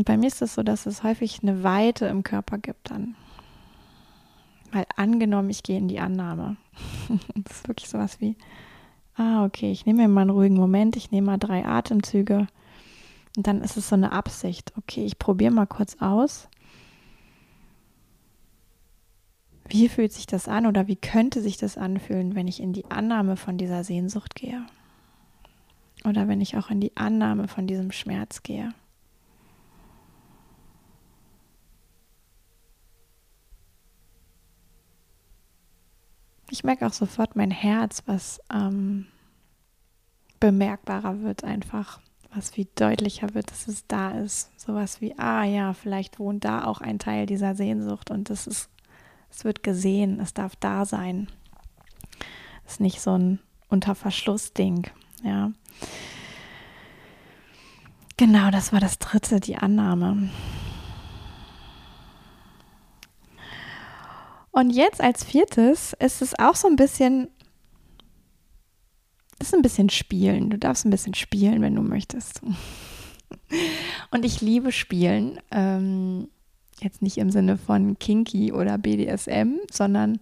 [0.00, 3.16] Und bei mir ist es so, dass es häufig eine Weite im Körper gibt dann.
[4.72, 6.56] Mal angenommen, ich gehe in die Annahme.
[7.34, 8.34] das ist wirklich sowas wie,
[9.16, 12.46] ah, okay, ich nehme mir mal einen ruhigen Moment, ich nehme mal drei Atemzüge.
[13.36, 14.72] Und dann ist es so eine Absicht.
[14.78, 16.48] Okay, ich probiere mal kurz aus.
[19.68, 22.90] Wie fühlt sich das an oder wie könnte sich das anfühlen, wenn ich in die
[22.90, 24.64] Annahme von dieser Sehnsucht gehe?
[26.06, 28.72] Oder wenn ich auch in die Annahme von diesem Schmerz gehe?
[36.50, 39.06] Ich merke auch sofort mein Herz, was ähm,
[40.40, 42.00] bemerkbarer wird einfach,
[42.34, 44.50] was wie deutlicher wird, dass es da ist.
[44.60, 48.68] Sowas wie, ah ja, vielleicht wohnt da auch ein Teil dieser Sehnsucht und es ist,
[49.30, 51.28] es wird gesehen, es darf da sein.
[52.66, 54.90] Es ist nicht so ein Unterverschluss-Ding,
[55.22, 55.52] ja.
[58.16, 60.30] Genau, das war das dritte, die Annahme.
[64.52, 67.28] Und jetzt als viertes ist es auch so ein bisschen
[69.40, 70.50] das ist ein bisschen spielen.
[70.50, 72.42] Du darfst ein bisschen spielen, wenn du möchtest.
[74.10, 75.40] Und ich liebe Spielen.
[75.50, 76.28] Ähm,
[76.80, 80.20] jetzt nicht im Sinne von Kinky oder BDSM, sondern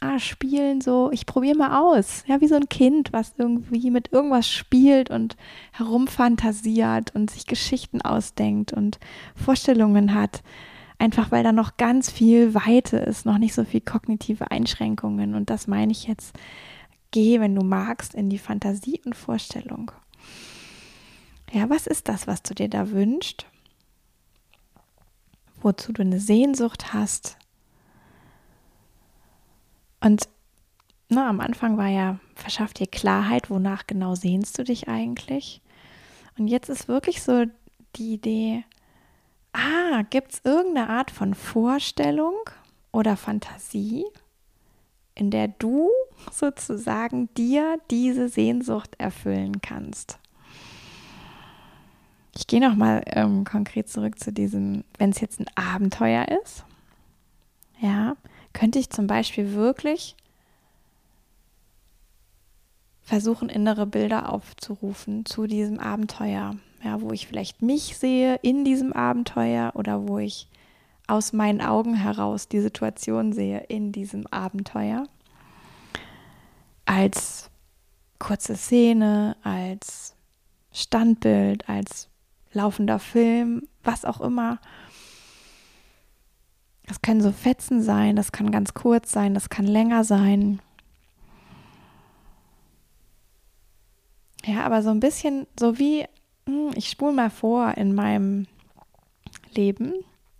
[0.00, 2.24] ah, spielen so, ich probiere mal aus.
[2.26, 5.36] Ja, wie so ein Kind, was irgendwie mit irgendwas spielt und
[5.72, 8.98] herumfantasiert und sich Geschichten ausdenkt und
[9.34, 10.42] Vorstellungen hat.
[11.04, 15.34] Einfach weil da noch ganz viel Weite ist, noch nicht so viel kognitive Einschränkungen.
[15.34, 16.34] Und das meine ich jetzt.
[17.10, 19.92] Geh, wenn du magst, in die Fantasie und Vorstellung.
[21.52, 23.44] Ja, was ist das, was du dir da wünschst?
[25.60, 27.36] Wozu du eine Sehnsucht hast?
[30.00, 30.26] Und
[31.10, 35.60] na, am Anfang war ja, verschafft dir Klarheit, wonach genau sehnst du dich eigentlich?
[36.38, 37.44] Und jetzt ist wirklich so
[37.96, 38.64] die Idee,
[39.54, 42.34] ah, gibt es irgendeine Art von Vorstellung
[42.92, 44.04] oder Fantasie,
[45.14, 45.88] in der du
[46.30, 50.18] sozusagen dir diese Sehnsucht erfüllen kannst?
[52.36, 56.64] Ich gehe nochmal ähm, konkret zurück zu diesem, wenn es jetzt ein Abenteuer ist,
[57.80, 58.16] ja,
[58.52, 60.16] könnte ich zum Beispiel wirklich
[63.02, 68.92] versuchen, innere Bilder aufzurufen zu diesem Abenteuer, ja, wo ich vielleicht mich sehe in diesem
[68.92, 70.48] Abenteuer oder wo ich
[71.06, 75.06] aus meinen Augen heraus die Situation sehe in diesem Abenteuer.
[76.84, 77.50] Als
[78.18, 80.14] kurze Szene, als
[80.72, 82.08] Standbild, als
[82.52, 84.58] laufender Film, was auch immer.
[86.86, 90.60] Das können so Fetzen sein, das kann ganz kurz sein, das kann länger sein.
[94.44, 96.06] Ja, aber so ein bisschen so wie,
[96.74, 98.46] ich spule mal vor in meinem
[99.54, 99.94] Leben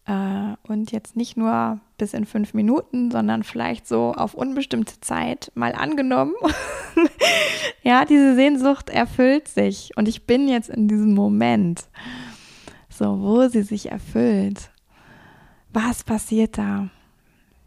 [0.07, 5.51] äh, und jetzt nicht nur bis in fünf Minuten, sondern vielleicht so auf unbestimmte Zeit
[5.55, 6.35] mal angenommen.
[7.83, 11.85] ja, diese Sehnsucht erfüllt sich und ich bin jetzt in diesem Moment,
[12.89, 14.71] so wo sie sich erfüllt.
[15.73, 16.89] Was passiert da?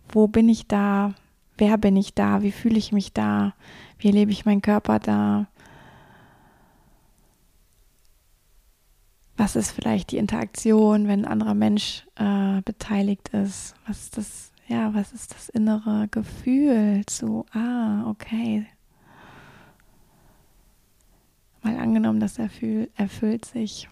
[0.09, 1.13] Wo bin ich da?
[1.57, 2.41] Wer bin ich da?
[2.41, 3.53] Wie fühle ich mich da?
[3.97, 5.47] Wie erlebe ich meinen Körper da?
[9.37, 13.75] Was ist vielleicht die Interaktion, wenn ein anderer Mensch äh, beteiligt ist?
[13.85, 18.65] Was ist das, ja, was ist das innere Gefühl zu, ah, okay.
[21.61, 23.87] Mal angenommen, das erfüll, erfüllt sich.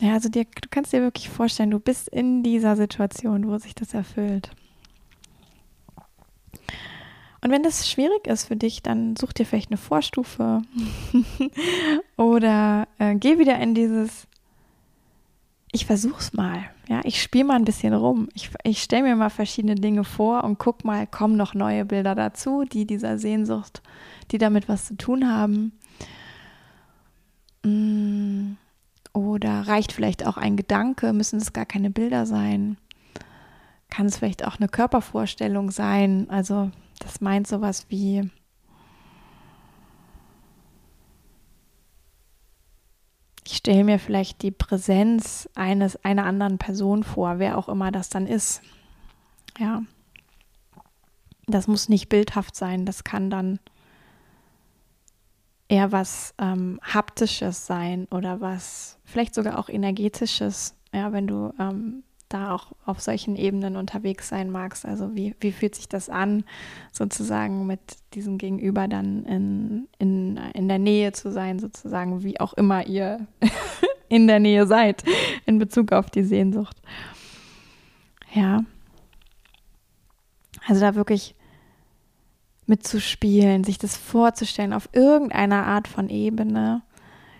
[0.00, 3.74] Ja, also dir, du kannst dir wirklich vorstellen, du bist in dieser Situation, wo sich
[3.74, 4.50] das erfüllt.
[7.40, 10.62] Und wenn das schwierig ist für dich, dann such dir vielleicht eine Vorstufe
[12.16, 14.26] oder äh, geh wieder in dieses,
[15.70, 16.64] ich versuch's mal.
[16.88, 18.28] Ja, ich spiele mal ein bisschen rum.
[18.34, 22.14] Ich, ich stelle mir mal verschiedene Dinge vor und guck mal, kommen noch neue Bilder
[22.14, 23.82] dazu, die dieser Sehnsucht,
[24.30, 25.72] die damit was zu tun haben.
[27.62, 28.54] Mm,
[29.12, 32.78] oder reicht vielleicht auch ein Gedanke, müssen es gar keine Bilder sein.
[33.90, 38.30] Kann es vielleicht auch eine Körpervorstellung sein, also das meint sowas wie
[43.50, 48.10] ich stelle mir vielleicht die Präsenz eines einer anderen Person vor, wer auch immer das
[48.10, 48.60] dann ist.
[49.58, 49.82] Ja.
[51.46, 53.58] Das muss nicht bildhaft sein, das kann dann
[55.68, 60.74] eher was ähm, haptisches sein oder was vielleicht sogar auch energetisches.
[60.92, 64.84] Ja, wenn du ähm, da auch auf solchen Ebenen unterwegs sein magst.
[64.84, 66.44] Also wie, wie fühlt sich das an,
[66.92, 67.80] sozusagen mit
[68.14, 73.26] diesem Gegenüber dann in, in, in der Nähe zu sein, sozusagen, wie auch immer ihr
[74.08, 75.04] in der Nähe seid
[75.46, 76.76] in Bezug auf die Sehnsucht.
[78.32, 78.60] Ja.
[80.66, 81.34] Also da wirklich
[82.66, 86.82] mitzuspielen, sich das vorzustellen, auf irgendeiner Art von Ebene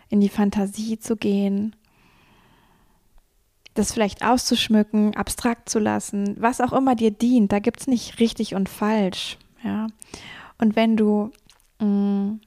[0.09, 1.77] in die Fantasie zu gehen
[3.79, 7.53] das vielleicht auszuschmücken, abstrakt zu lassen, was auch immer dir dient.
[7.53, 9.39] Da gibt es nicht richtig und falsch.
[9.63, 9.87] Ja.
[10.59, 11.31] Und wenn du
[11.81, 12.41] mh, mm,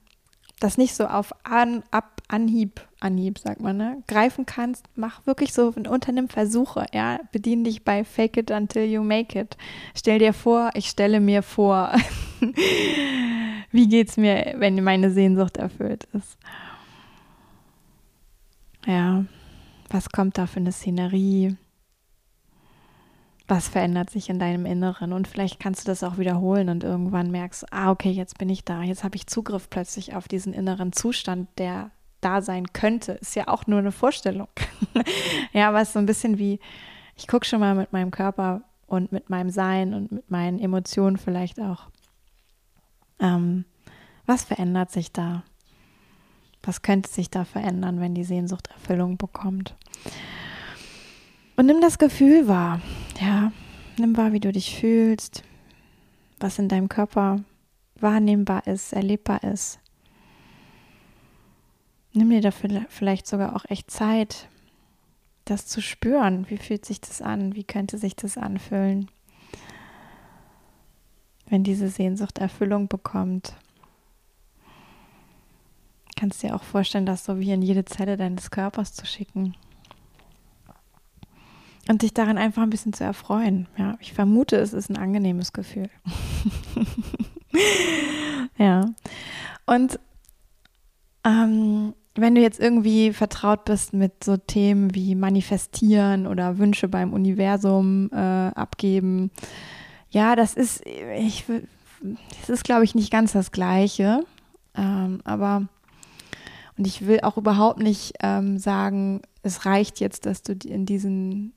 [0.62, 5.54] das nicht so auf an, ab Anhieb, Anhieb, sagt man, ne, greifen kannst, mach wirklich
[5.54, 9.58] so, unternimm Versuche, ja, bedien dich bei Fake it until you make it.
[9.96, 11.92] Stell dir vor, ich stelle mir vor,
[13.72, 16.38] wie geht's mir, wenn meine Sehnsucht erfüllt ist.
[18.86, 19.26] Ja.
[19.92, 21.58] Was kommt da für eine Szenerie?
[23.48, 25.12] Was verändert sich in deinem Inneren?
[25.12, 28.64] Und vielleicht kannst du das auch wiederholen und irgendwann merkst, ah, okay, jetzt bin ich
[28.64, 28.82] da.
[28.84, 33.14] Jetzt habe ich Zugriff plötzlich auf diesen inneren Zustand, der da sein könnte.
[33.14, 34.48] Ist ja auch nur eine Vorstellung.
[35.54, 36.62] ja, aber es ist so ein bisschen wie,
[37.18, 41.18] ich gucke schon mal mit meinem Körper und mit meinem Sein und mit meinen Emotionen
[41.18, 41.90] vielleicht auch
[43.20, 43.66] Ähm,
[44.26, 45.44] was verändert sich da?
[46.64, 49.76] Was könnte sich da verändern, wenn die Sehnsucht Erfüllung bekommt?
[51.56, 52.82] Und nimm das Gefühl wahr.
[53.20, 53.52] Ja,
[53.98, 55.44] nimm wahr, wie du dich fühlst,
[56.40, 57.44] was in deinem Körper
[58.00, 59.80] wahrnehmbar ist, erlebbar ist.
[62.14, 64.50] Nimm dir dafür vielleicht sogar auch echt Zeit,
[65.46, 66.50] das zu spüren.
[66.50, 67.56] Wie fühlt sich das an?
[67.56, 69.10] Wie könnte sich das anfühlen,
[71.48, 73.54] wenn diese Sehnsucht Erfüllung bekommt?
[76.18, 79.56] Kannst dir auch vorstellen, das so wie in jede Zelle deines Körpers zu schicken.
[81.90, 83.68] Und dich daran einfach ein bisschen zu erfreuen.
[83.78, 85.90] Ja, ich vermute, es ist ein angenehmes Gefühl.
[88.58, 88.86] ja.
[89.66, 90.00] Und
[91.24, 97.14] ähm, wenn du jetzt irgendwie vertraut bist mit so Themen wie Manifestieren oder Wünsche beim
[97.14, 99.32] Universum äh, abgeben,
[100.10, 101.46] ja, das ist, ich,
[102.42, 104.24] das ist, glaube ich, nicht ganz das Gleiche.
[104.76, 105.68] Ähm, aber
[106.78, 111.54] und ich will auch überhaupt nicht ähm, sagen, es reicht jetzt, dass du in diesen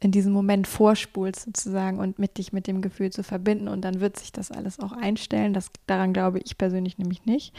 [0.00, 4.00] in diesem Moment vorspulst sozusagen und mit dich mit dem Gefühl zu verbinden und dann
[4.00, 5.54] wird sich das alles auch einstellen.
[5.54, 7.54] Das daran glaube ich persönlich nämlich nicht.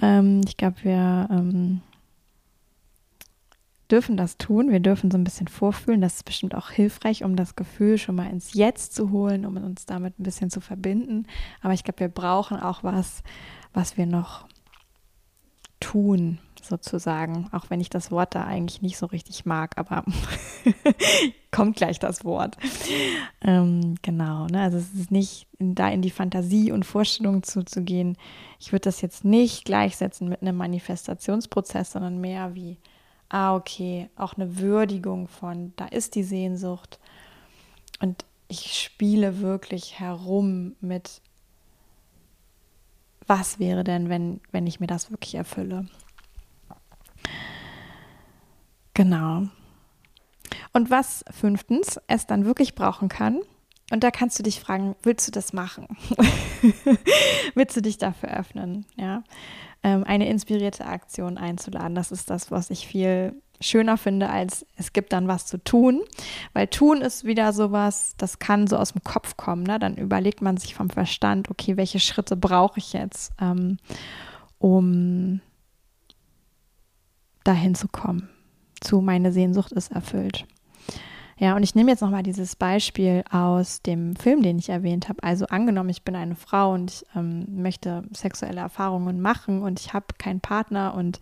[0.00, 1.82] Ähm, ich glaube, wir ähm,
[3.90, 4.70] dürfen das tun.
[4.70, 6.00] Wir dürfen so ein bisschen vorfühlen.
[6.00, 9.56] Das ist bestimmt auch hilfreich, um das Gefühl schon mal ins Jetzt zu holen, um
[9.58, 11.26] uns damit ein bisschen zu verbinden.
[11.60, 13.22] Aber ich glaube, wir brauchen auch was,
[13.72, 14.46] was wir noch
[15.80, 17.48] tun, sozusagen.
[17.52, 20.04] Auch wenn ich das Wort da eigentlich nicht so richtig mag, aber
[21.50, 22.56] kommt gleich das Wort.
[23.40, 24.62] Ähm, genau, ne?
[24.62, 28.16] also es ist nicht in, da in die Fantasie und Vorstellung zuzugehen.
[28.60, 32.78] Ich würde das jetzt nicht gleichsetzen mit einem Manifestationsprozess, sondern mehr wie,
[33.28, 36.98] ah, okay, auch eine Würdigung von, da ist die Sehnsucht.
[38.00, 41.20] Und ich spiele wirklich herum mit,
[43.26, 45.86] was wäre denn, wenn, wenn ich mir das wirklich erfülle.
[48.96, 49.42] Genau.
[50.72, 53.40] Und was fünftens es dann wirklich brauchen kann,
[53.92, 55.86] und da kannst du dich fragen, willst du das machen?
[57.54, 58.86] willst du dich dafür öffnen?
[58.96, 59.22] Ja,
[59.84, 61.94] ähm, eine inspirierte Aktion einzuladen.
[61.94, 66.00] Das ist das, was ich viel schöner finde, als es gibt dann was zu tun.
[66.54, 69.62] Weil tun ist wieder sowas, das kann so aus dem Kopf kommen.
[69.62, 69.78] Ne?
[69.78, 73.76] Dann überlegt man sich vom Verstand, okay, welche Schritte brauche ich jetzt, ähm,
[74.58, 75.40] um
[77.44, 78.30] dahin zu kommen
[78.80, 80.46] zu meine Sehnsucht ist erfüllt.
[81.38, 85.22] Ja, und ich nehme jetzt nochmal dieses Beispiel aus dem Film, den ich erwähnt habe.
[85.22, 89.92] Also angenommen, ich bin eine Frau und ich ähm, möchte sexuelle Erfahrungen machen und ich
[89.92, 91.20] habe keinen Partner und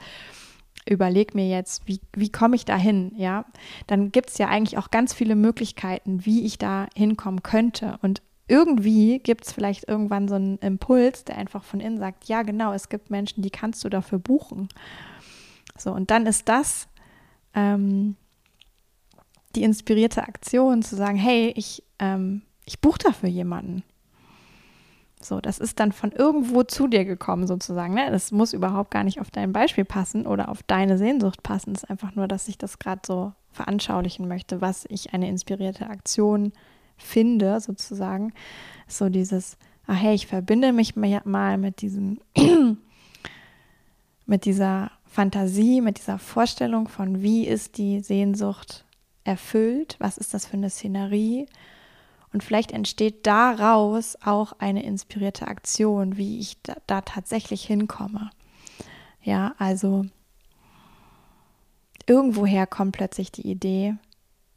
[0.89, 3.45] überlege mir jetzt, wie, wie komme ich da hin, ja,
[3.87, 7.99] dann gibt es ja eigentlich auch ganz viele Möglichkeiten, wie ich da hinkommen könnte.
[8.03, 12.43] Und irgendwie gibt es vielleicht irgendwann so einen Impuls, der einfach von innen sagt, ja,
[12.43, 14.69] genau, es gibt Menschen, die kannst du dafür buchen.
[15.77, 16.87] So, und dann ist das
[17.55, 18.17] ähm,
[19.55, 23.83] die inspirierte Aktion zu sagen, hey, ich, ähm, ich buche dafür jemanden.
[25.21, 27.95] So, das ist dann von irgendwo zu dir gekommen, sozusagen.
[27.95, 28.11] Ne?
[28.11, 31.73] Das muss überhaupt gar nicht auf dein Beispiel passen oder auf deine Sehnsucht passen.
[31.73, 35.89] Es ist einfach nur, dass ich das gerade so veranschaulichen möchte, was ich eine inspirierte
[35.89, 36.53] Aktion
[36.97, 38.35] finde, sozusagen.
[38.87, 42.21] So dieses, ah hey, ich verbinde mich mal mit diesem,
[44.27, 48.85] mit dieser Fantasie, mit dieser Vorstellung von, wie ist die Sehnsucht
[49.23, 51.47] erfüllt, was ist das für eine Szenerie.
[52.33, 58.31] Und vielleicht entsteht daraus auch eine inspirierte Aktion, wie ich da, da tatsächlich hinkomme.
[59.23, 60.05] Ja, also
[62.07, 63.95] irgendwoher kommt plötzlich die Idee,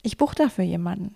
[0.02, 1.16] ich buche dafür jemanden.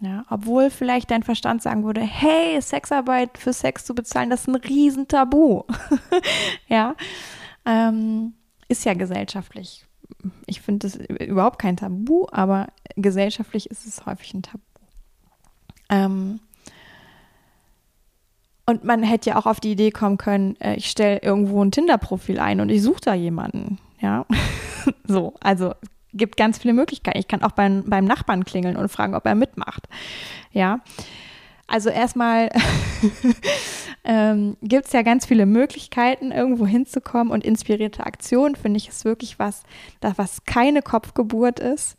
[0.00, 4.48] Ja, obwohl vielleicht dein Verstand sagen würde, hey, Sexarbeit für Sex zu bezahlen, das ist
[4.48, 5.64] ein Riesentabu.
[6.66, 6.96] ja,
[7.64, 8.34] ähm,
[8.68, 9.86] ist ja gesellschaftlich.
[10.46, 14.62] Ich finde das überhaupt kein Tabu, aber gesellschaftlich ist es häufig ein Tabu.
[15.88, 16.40] Ähm,
[18.66, 21.72] und man hätte ja auch auf die Idee kommen können, äh, ich stelle irgendwo ein
[21.72, 23.78] Tinder-Profil ein und ich suche da jemanden.
[24.00, 24.26] Ja,
[25.06, 25.74] so, also
[26.14, 27.18] gibt ganz viele Möglichkeiten.
[27.18, 29.88] Ich kann auch beim, beim Nachbarn klingeln und fragen, ob er mitmacht.
[30.52, 30.80] Ja,
[31.72, 32.50] also erstmal
[34.04, 39.06] ähm, gibt es ja ganz viele Möglichkeiten, irgendwo hinzukommen und inspirierte Aktionen finde ich ist
[39.06, 39.62] wirklich was,
[40.00, 41.96] das, was keine Kopfgeburt ist,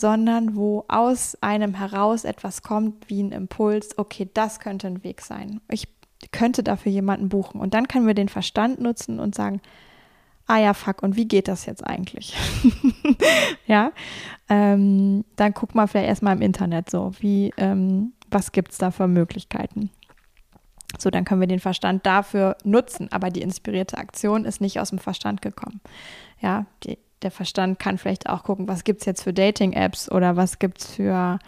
[0.00, 5.20] sondern wo aus einem heraus etwas kommt wie ein Impuls, okay, das könnte ein Weg
[5.20, 5.60] sein.
[5.70, 5.86] Ich
[6.32, 9.60] könnte dafür jemanden buchen und dann können wir den Verstand nutzen und sagen,
[10.46, 12.34] ah ja, fuck, und wie geht das jetzt eigentlich?
[13.66, 13.92] ja,
[14.48, 18.90] ähm, dann guck mal vielleicht erstmal im Internet so, wie, ähm, was gibt es da
[18.90, 19.90] für Möglichkeiten?
[20.98, 24.90] So, dann können wir den Verstand dafür nutzen, aber die inspirierte Aktion ist nicht aus
[24.90, 25.80] dem Verstand gekommen.
[26.40, 30.36] Ja, die, der Verstand kann vielleicht auch gucken, was gibt es jetzt für Dating-Apps oder
[30.36, 31.38] was gibt es für,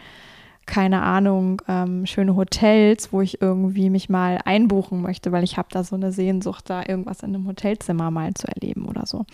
[0.64, 5.68] keine Ahnung, ähm, schöne Hotels, wo ich irgendwie mich mal einbuchen möchte, weil ich habe
[5.70, 9.27] da so eine Sehnsucht, da irgendwas in einem Hotelzimmer mal zu erleben oder so.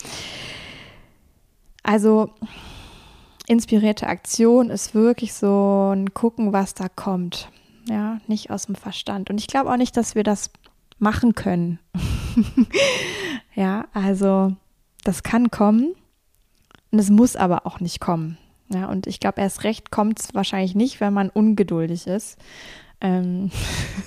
[1.83, 2.31] Also
[3.47, 7.49] inspirierte Aktion ist wirklich so ein Gucken, was da kommt.
[7.89, 9.31] Ja, nicht aus dem Verstand.
[9.31, 10.51] Und ich glaube auch nicht, dass wir das
[10.99, 11.81] machen können.
[13.55, 14.57] ja, also
[15.05, 15.95] das kann kommen
[16.93, 18.39] und es muss aber auch nicht kommen.
[18.69, 22.39] Ja, und ich glaube, erst recht kommt es wahrscheinlich nicht, wenn man ungeduldig ist.
[23.01, 23.51] Ähm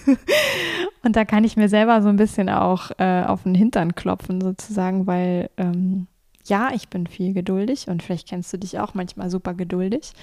[1.03, 4.41] und da kann ich mir selber so ein bisschen auch äh, auf den Hintern klopfen,
[4.41, 6.07] sozusagen, weil ähm,
[6.45, 10.13] ja, ich bin viel geduldig und vielleicht kennst du dich auch manchmal super geduldig.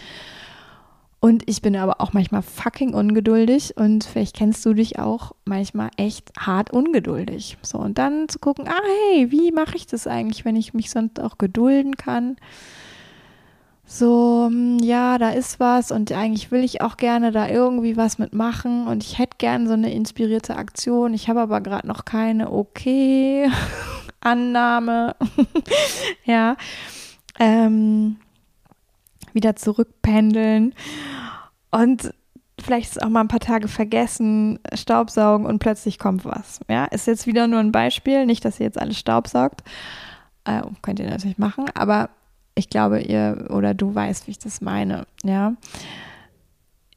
[1.24, 5.90] Und ich bin aber auch manchmal fucking ungeduldig und vielleicht kennst du dich auch manchmal
[5.96, 7.58] echt hart ungeduldig.
[7.62, 10.90] So, und dann zu gucken, ah, hey, wie mache ich das eigentlich, wenn ich mich
[10.90, 12.36] sonst auch gedulden kann?
[13.84, 18.18] So, hm, ja, da ist was und eigentlich will ich auch gerne da irgendwie was
[18.18, 21.14] mitmachen und ich hätte gerne so eine inspirierte Aktion.
[21.14, 23.48] Ich habe aber gerade noch keine okay
[24.22, 25.16] Annahme.
[26.24, 26.56] ja.
[27.38, 28.16] Ähm,
[29.32, 30.74] wieder zurückpendeln
[31.70, 32.12] und
[32.60, 36.60] vielleicht auch mal ein paar Tage vergessen, Staubsaugen und plötzlich kommt was.
[36.68, 39.62] Ja, ist jetzt wieder nur ein Beispiel, nicht, dass ihr jetzt alles Staubsaugt.
[40.44, 42.10] Äh, könnt ihr natürlich machen, aber
[42.54, 45.06] ich glaube, ihr oder du weißt, wie ich das meine.
[45.22, 45.54] Ja.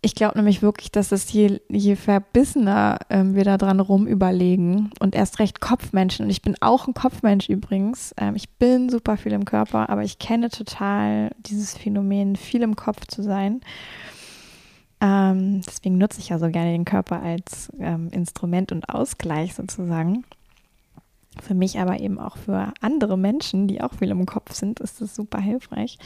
[0.06, 5.16] Ich glaube nämlich wirklich, dass es je, je verbissener ähm, wir da dran rumüberlegen und
[5.16, 9.32] erst recht Kopfmenschen, und ich bin auch ein Kopfmensch übrigens, ähm, ich bin super viel
[9.32, 13.62] im Körper, aber ich kenne total dieses Phänomen, viel im Kopf zu sein.
[15.02, 20.24] Ähm, deswegen nutze ich ja so gerne den Körper als ähm, Instrument und Ausgleich sozusagen.
[21.42, 25.02] Für mich aber eben auch für andere Menschen, die auch viel im Kopf sind, ist
[25.02, 25.98] das super hilfreich.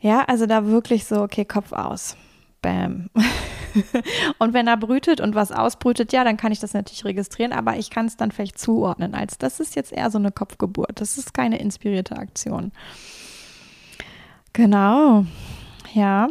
[0.00, 2.16] Ja, also da wirklich so, okay, Kopf aus.
[2.66, 3.10] Bam.
[4.38, 7.76] und wenn er brütet und was ausbrütet, ja, dann kann ich das natürlich registrieren, aber
[7.76, 11.00] ich kann es dann vielleicht zuordnen als, das ist jetzt eher so eine Kopfgeburt.
[11.00, 12.72] Das ist keine inspirierte Aktion.
[14.52, 15.26] Genau.
[15.94, 16.28] Ja.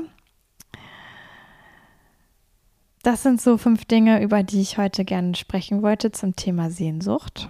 [3.02, 7.48] Das sind so fünf Dinge, über die ich heute gerne sprechen wollte zum Thema Sehnsucht.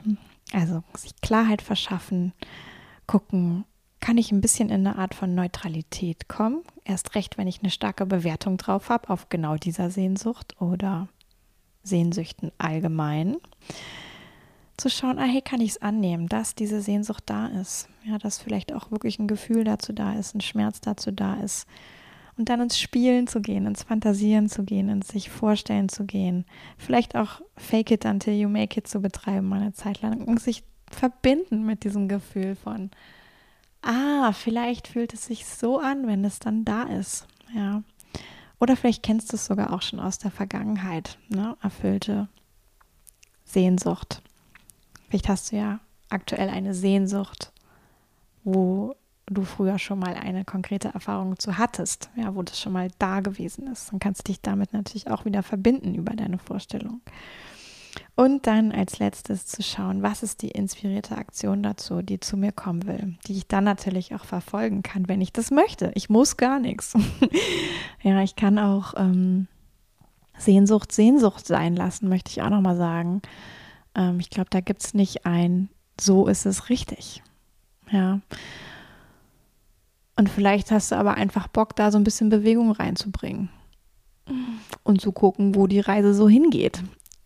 [0.53, 2.33] Also sich Klarheit verschaffen,
[3.07, 3.65] gucken,
[3.99, 6.63] kann ich ein bisschen in eine Art von Neutralität kommen.
[6.83, 11.07] Erst recht, wenn ich eine starke Bewertung drauf habe auf genau dieser Sehnsucht oder
[11.83, 13.37] Sehnsüchten allgemein.
[14.77, 17.87] Zu schauen, ah, hey, kann ich es annehmen, dass diese Sehnsucht da ist.
[18.03, 21.65] Ja, dass vielleicht auch wirklich ein Gefühl dazu da ist, ein Schmerz dazu da ist.
[22.37, 26.45] Und dann ins Spielen zu gehen, ins Fantasieren zu gehen, ins sich vorstellen zu gehen.
[26.77, 30.21] Vielleicht auch Fake it until you make it zu betreiben, mal eine Zeit lang.
[30.25, 32.91] Und sich verbinden mit diesem Gefühl von,
[33.85, 37.27] ah, vielleicht fühlt es sich so an, wenn es dann da ist.
[37.53, 37.83] Ja.
[38.59, 41.55] Oder vielleicht kennst du es sogar auch schon aus der Vergangenheit, ne?
[41.61, 42.27] erfüllte
[43.43, 44.21] Sehnsucht.
[45.07, 45.79] Vielleicht hast du ja
[46.09, 47.51] aktuell eine Sehnsucht,
[48.43, 48.95] wo
[49.27, 53.19] du früher schon mal eine konkrete Erfahrung zu hattest, ja, wo das schon mal da
[53.21, 53.91] gewesen ist.
[53.91, 57.01] Dann kannst du dich damit natürlich auch wieder verbinden über deine Vorstellung.
[58.15, 62.51] Und dann als letztes zu schauen, was ist die inspirierte Aktion dazu, die zu mir
[62.51, 65.91] kommen will, die ich dann natürlich auch verfolgen kann, wenn ich das möchte.
[65.95, 66.93] Ich muss gar nichts.
[68.01, 69.47] ja, ich kann auch ähm,
[70.37, 73.21] Sehnsucht Sehnsucht sein lassen, möchte ich auch nochmal sagen.
[73.95, 75.69] Ähm, ich glaube, da gibt es nicht ein,
[75.99, 77.23] so ist es richtig.
[77.91, 78.21] Ja.
[80.17, 83.49] Und vielleicht hast du aber einfach Bock, da so ein bisschen Bewegung reinzubringen
[84.83, 86.81] und zu gucken, wo die Reise so hingeht.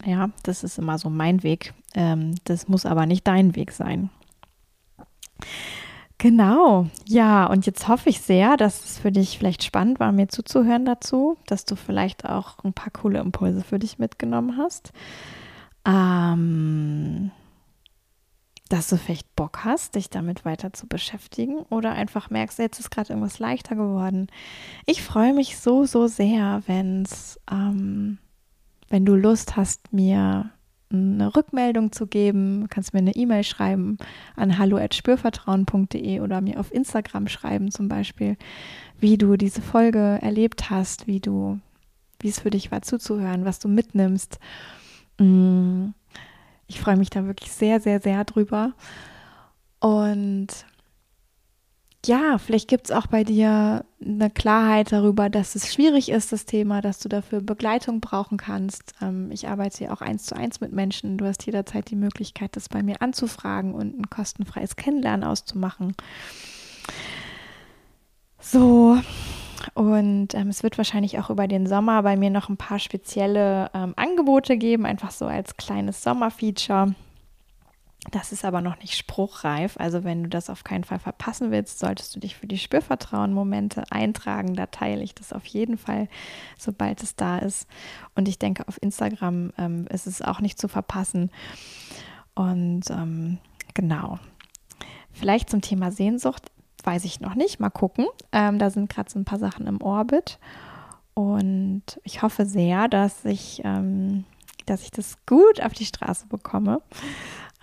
[0.05, 1.73] Ja, das ist immer so mein Weg.
[1.93, 4.09] Ähm, das muss aber nicht dein Weg sein.
[6.17, 10.27] Genau, ja, und jetzt hoffe ich sehr, dass es für dich vielleicht spannend war, mir
[10.27, 14.91] zuzuhören dazu, dass du vielleicht auch ein paar coole Impulse für dich mitgenommen hast.
[15.85, 17.31] Ähm,
[18.67, 22.91] dass du vielleicht Bock hast, dich damit weiter zu beschäftigen oder einfach merkst, jetzt ist
[22.91, 24.27] gerade irgendwas leichter geworden.
[24.85, 28.19] Ich freue mich so, so sehr, wenn es ähm,
[28.89, 30.51] wenn du Lust hast, mir
[30.91, 33.97] eine Rückmeldung zu geben, kannst mir eine E-Mail schreiben
[34.35, 38.37] an hallo@spürvertrauen.de oder mir auf Instagram schreiben zum Beispiel,
[38.99, 41.59] wie du diese Folge erlebt hast, wie du,
[42.19, 44.39] wie es für dich war zuzuhören, was du mitnimmst.
[45.19, 45.89] Mm,
[46.67, 48.73] ich freue mich da wirklich sehr, sehr, sehr drüber.
[49.79, 50.47] Und
[52.05, 56.45] ja, vielleicht gibt es auch bei dir eine Klarheit darüber, dass es schwierig ist, das
[56.45, 58.93] Thema, dass du dafür Begleitung brauchen kannst.
[59.01, 61.17] Ähm, ich arbeite ja auch eins zu eins mit Menschen.
[61.17, 65.93] Du hast jederzeit die Möglichkeit, das bei mir anzufragen und ein kostenfreies Kennenlernen auszumachen.
[68.39, 68.97] So,
[69.73, 73.69] und ähm, es wird wahrscheinlich auch über den Sommer bei mir noch ein paar spezielle
[73.73, 76.95] ähm, Angebote geben, einfach so als kleines Sommerfeature.
[78.11, 79.75] Das ist aber noch nicht spruchreif.
[79.77, 83.83] Also wenn du das auf keinen Fall verpassen willst, solltest du dich für die Spürvertrauen-Momente
[83.91, 84.55] eintragen.
[84.55, 86.07] Da teile ich das auf jeden Fall,
[86.57, 87.67] sobald es da ist.
[88.15, 91.29] Und ich denke, auf Instagram ähm, ist es auch nicht zu verpassen.
[92.35, 93.37] Und ähm,
[93.73, 94.17] genau.
[95.11, 96.51] Vielleicht zum Thema Sehnsucht
[96.83, 97.59] weiß ich noch nicht.
[97.59, 98.05] Mal gucken.
[98.31, 100.39] Ähm, da sind gerade so ein paar Sachen im Orbit.
[101.13, 104.23] Und ich hoffe sehr, dass ich, ähm,
[104.65, 106.81] dass ich das gut auf die Straße bekomme.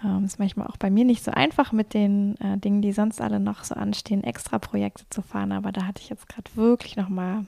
[0.04, 3.20] Ähm, ist manchmal auch bei mir nicht so einfach mit den äh, Dingen, die sonst
[3.20, 5.52] alle noch so anstehen, extra Projekte zu fahren.
[5.52, 7.46] Aber da hatte ich jetzt gerade wirklich noch mal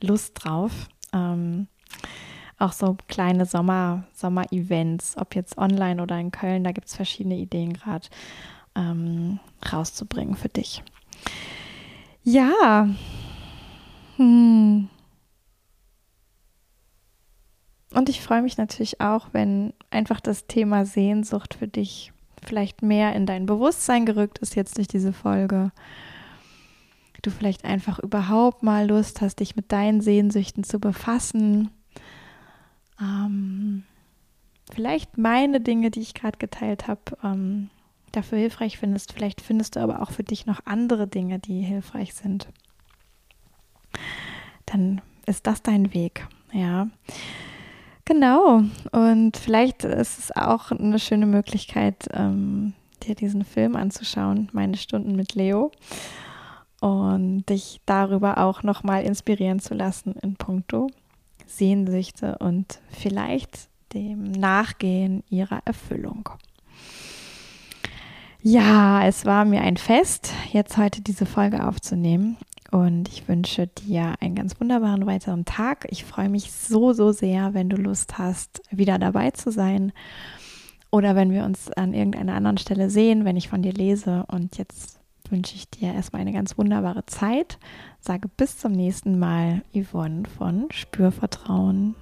[0.00, 0.88] Lust drauf.
[1.12, 1.68] Ähm,
[2.58, 7.36] auch so kleine Sommer, Sommer-Events, ob jetzt online oder in Köln, da gibt es verschiedene
[7.36, 8.08] Ideen gerade
[8.74, 9.38] ähm,
[9.72, 10.82] rauszubringen für dich.
[12.24, 12.88] Ja.
[14.16, 14.88] Hm.
[17.94, 22.12] Und ich freue mich natürlich auch, wenn einfach das Thema Sehnsucht für dich
[22.44, 25.72] vielleicht mehr in dein Bewusstsein gerückt ist jetzt durch diese Folge.
[27.22, 31.70] Du vielleicht einfach überhaupt mal Lust hast, dich mit deinen Sehnsüchten zu befassen.
[33.00, 33.82] Ähm,
[34.72, 37.70] vielleicht meine Dinge, die ich gerade geteilt habe, ähm,
[38.12, 39.12] dafür hilfreich findest.
[39.12, 42.48] Vielleicht findest du aber auch für dich noch andere Dinge, die hilfreich sind.
[44.66, 46.88] Dann ist das dein Weg, ja.
[48.08, 48.62] Genau.
[48.90, 55.14] Und vielleicht ist es auch eine schöne Möglichkeit, ähm, dir diesen Film anzuschauen, meine Stunden
[55.14, 55.70] mit Leo,
[56.80, 60.86] und dich darüber auch nochmal inspirieren zu lassen in puncto
[61.44, 66.30] Sehnsüchte und vielleicht dem Nachgehen ihrer Erfüllung.
[68.40, 72.38] Ja, es war mir ein Fest, jetzt heute diese Folge aufzunehmen.
[72.70, 75.86] Und ich wünsche dir einen ganz wunderbaren weiteren Tag.
[75.90, 79.92] Ich freue mich so, so sehr, wenn du Lust hast, wieder dabei zu sein.
[80.90, 84.24] Oder wenn wir uns an irgendeiner anderen Stelle sehen, wenn ich von dir lese.
[84.28, 85.00] Und jetzt
[85.30, 87.58] wünsche ich dir erstmal eine ganz wunderbare Zeit.
[88.00, 91.94] Sage bis zum nächsten Mal, Yvonne von Spürvertrauen.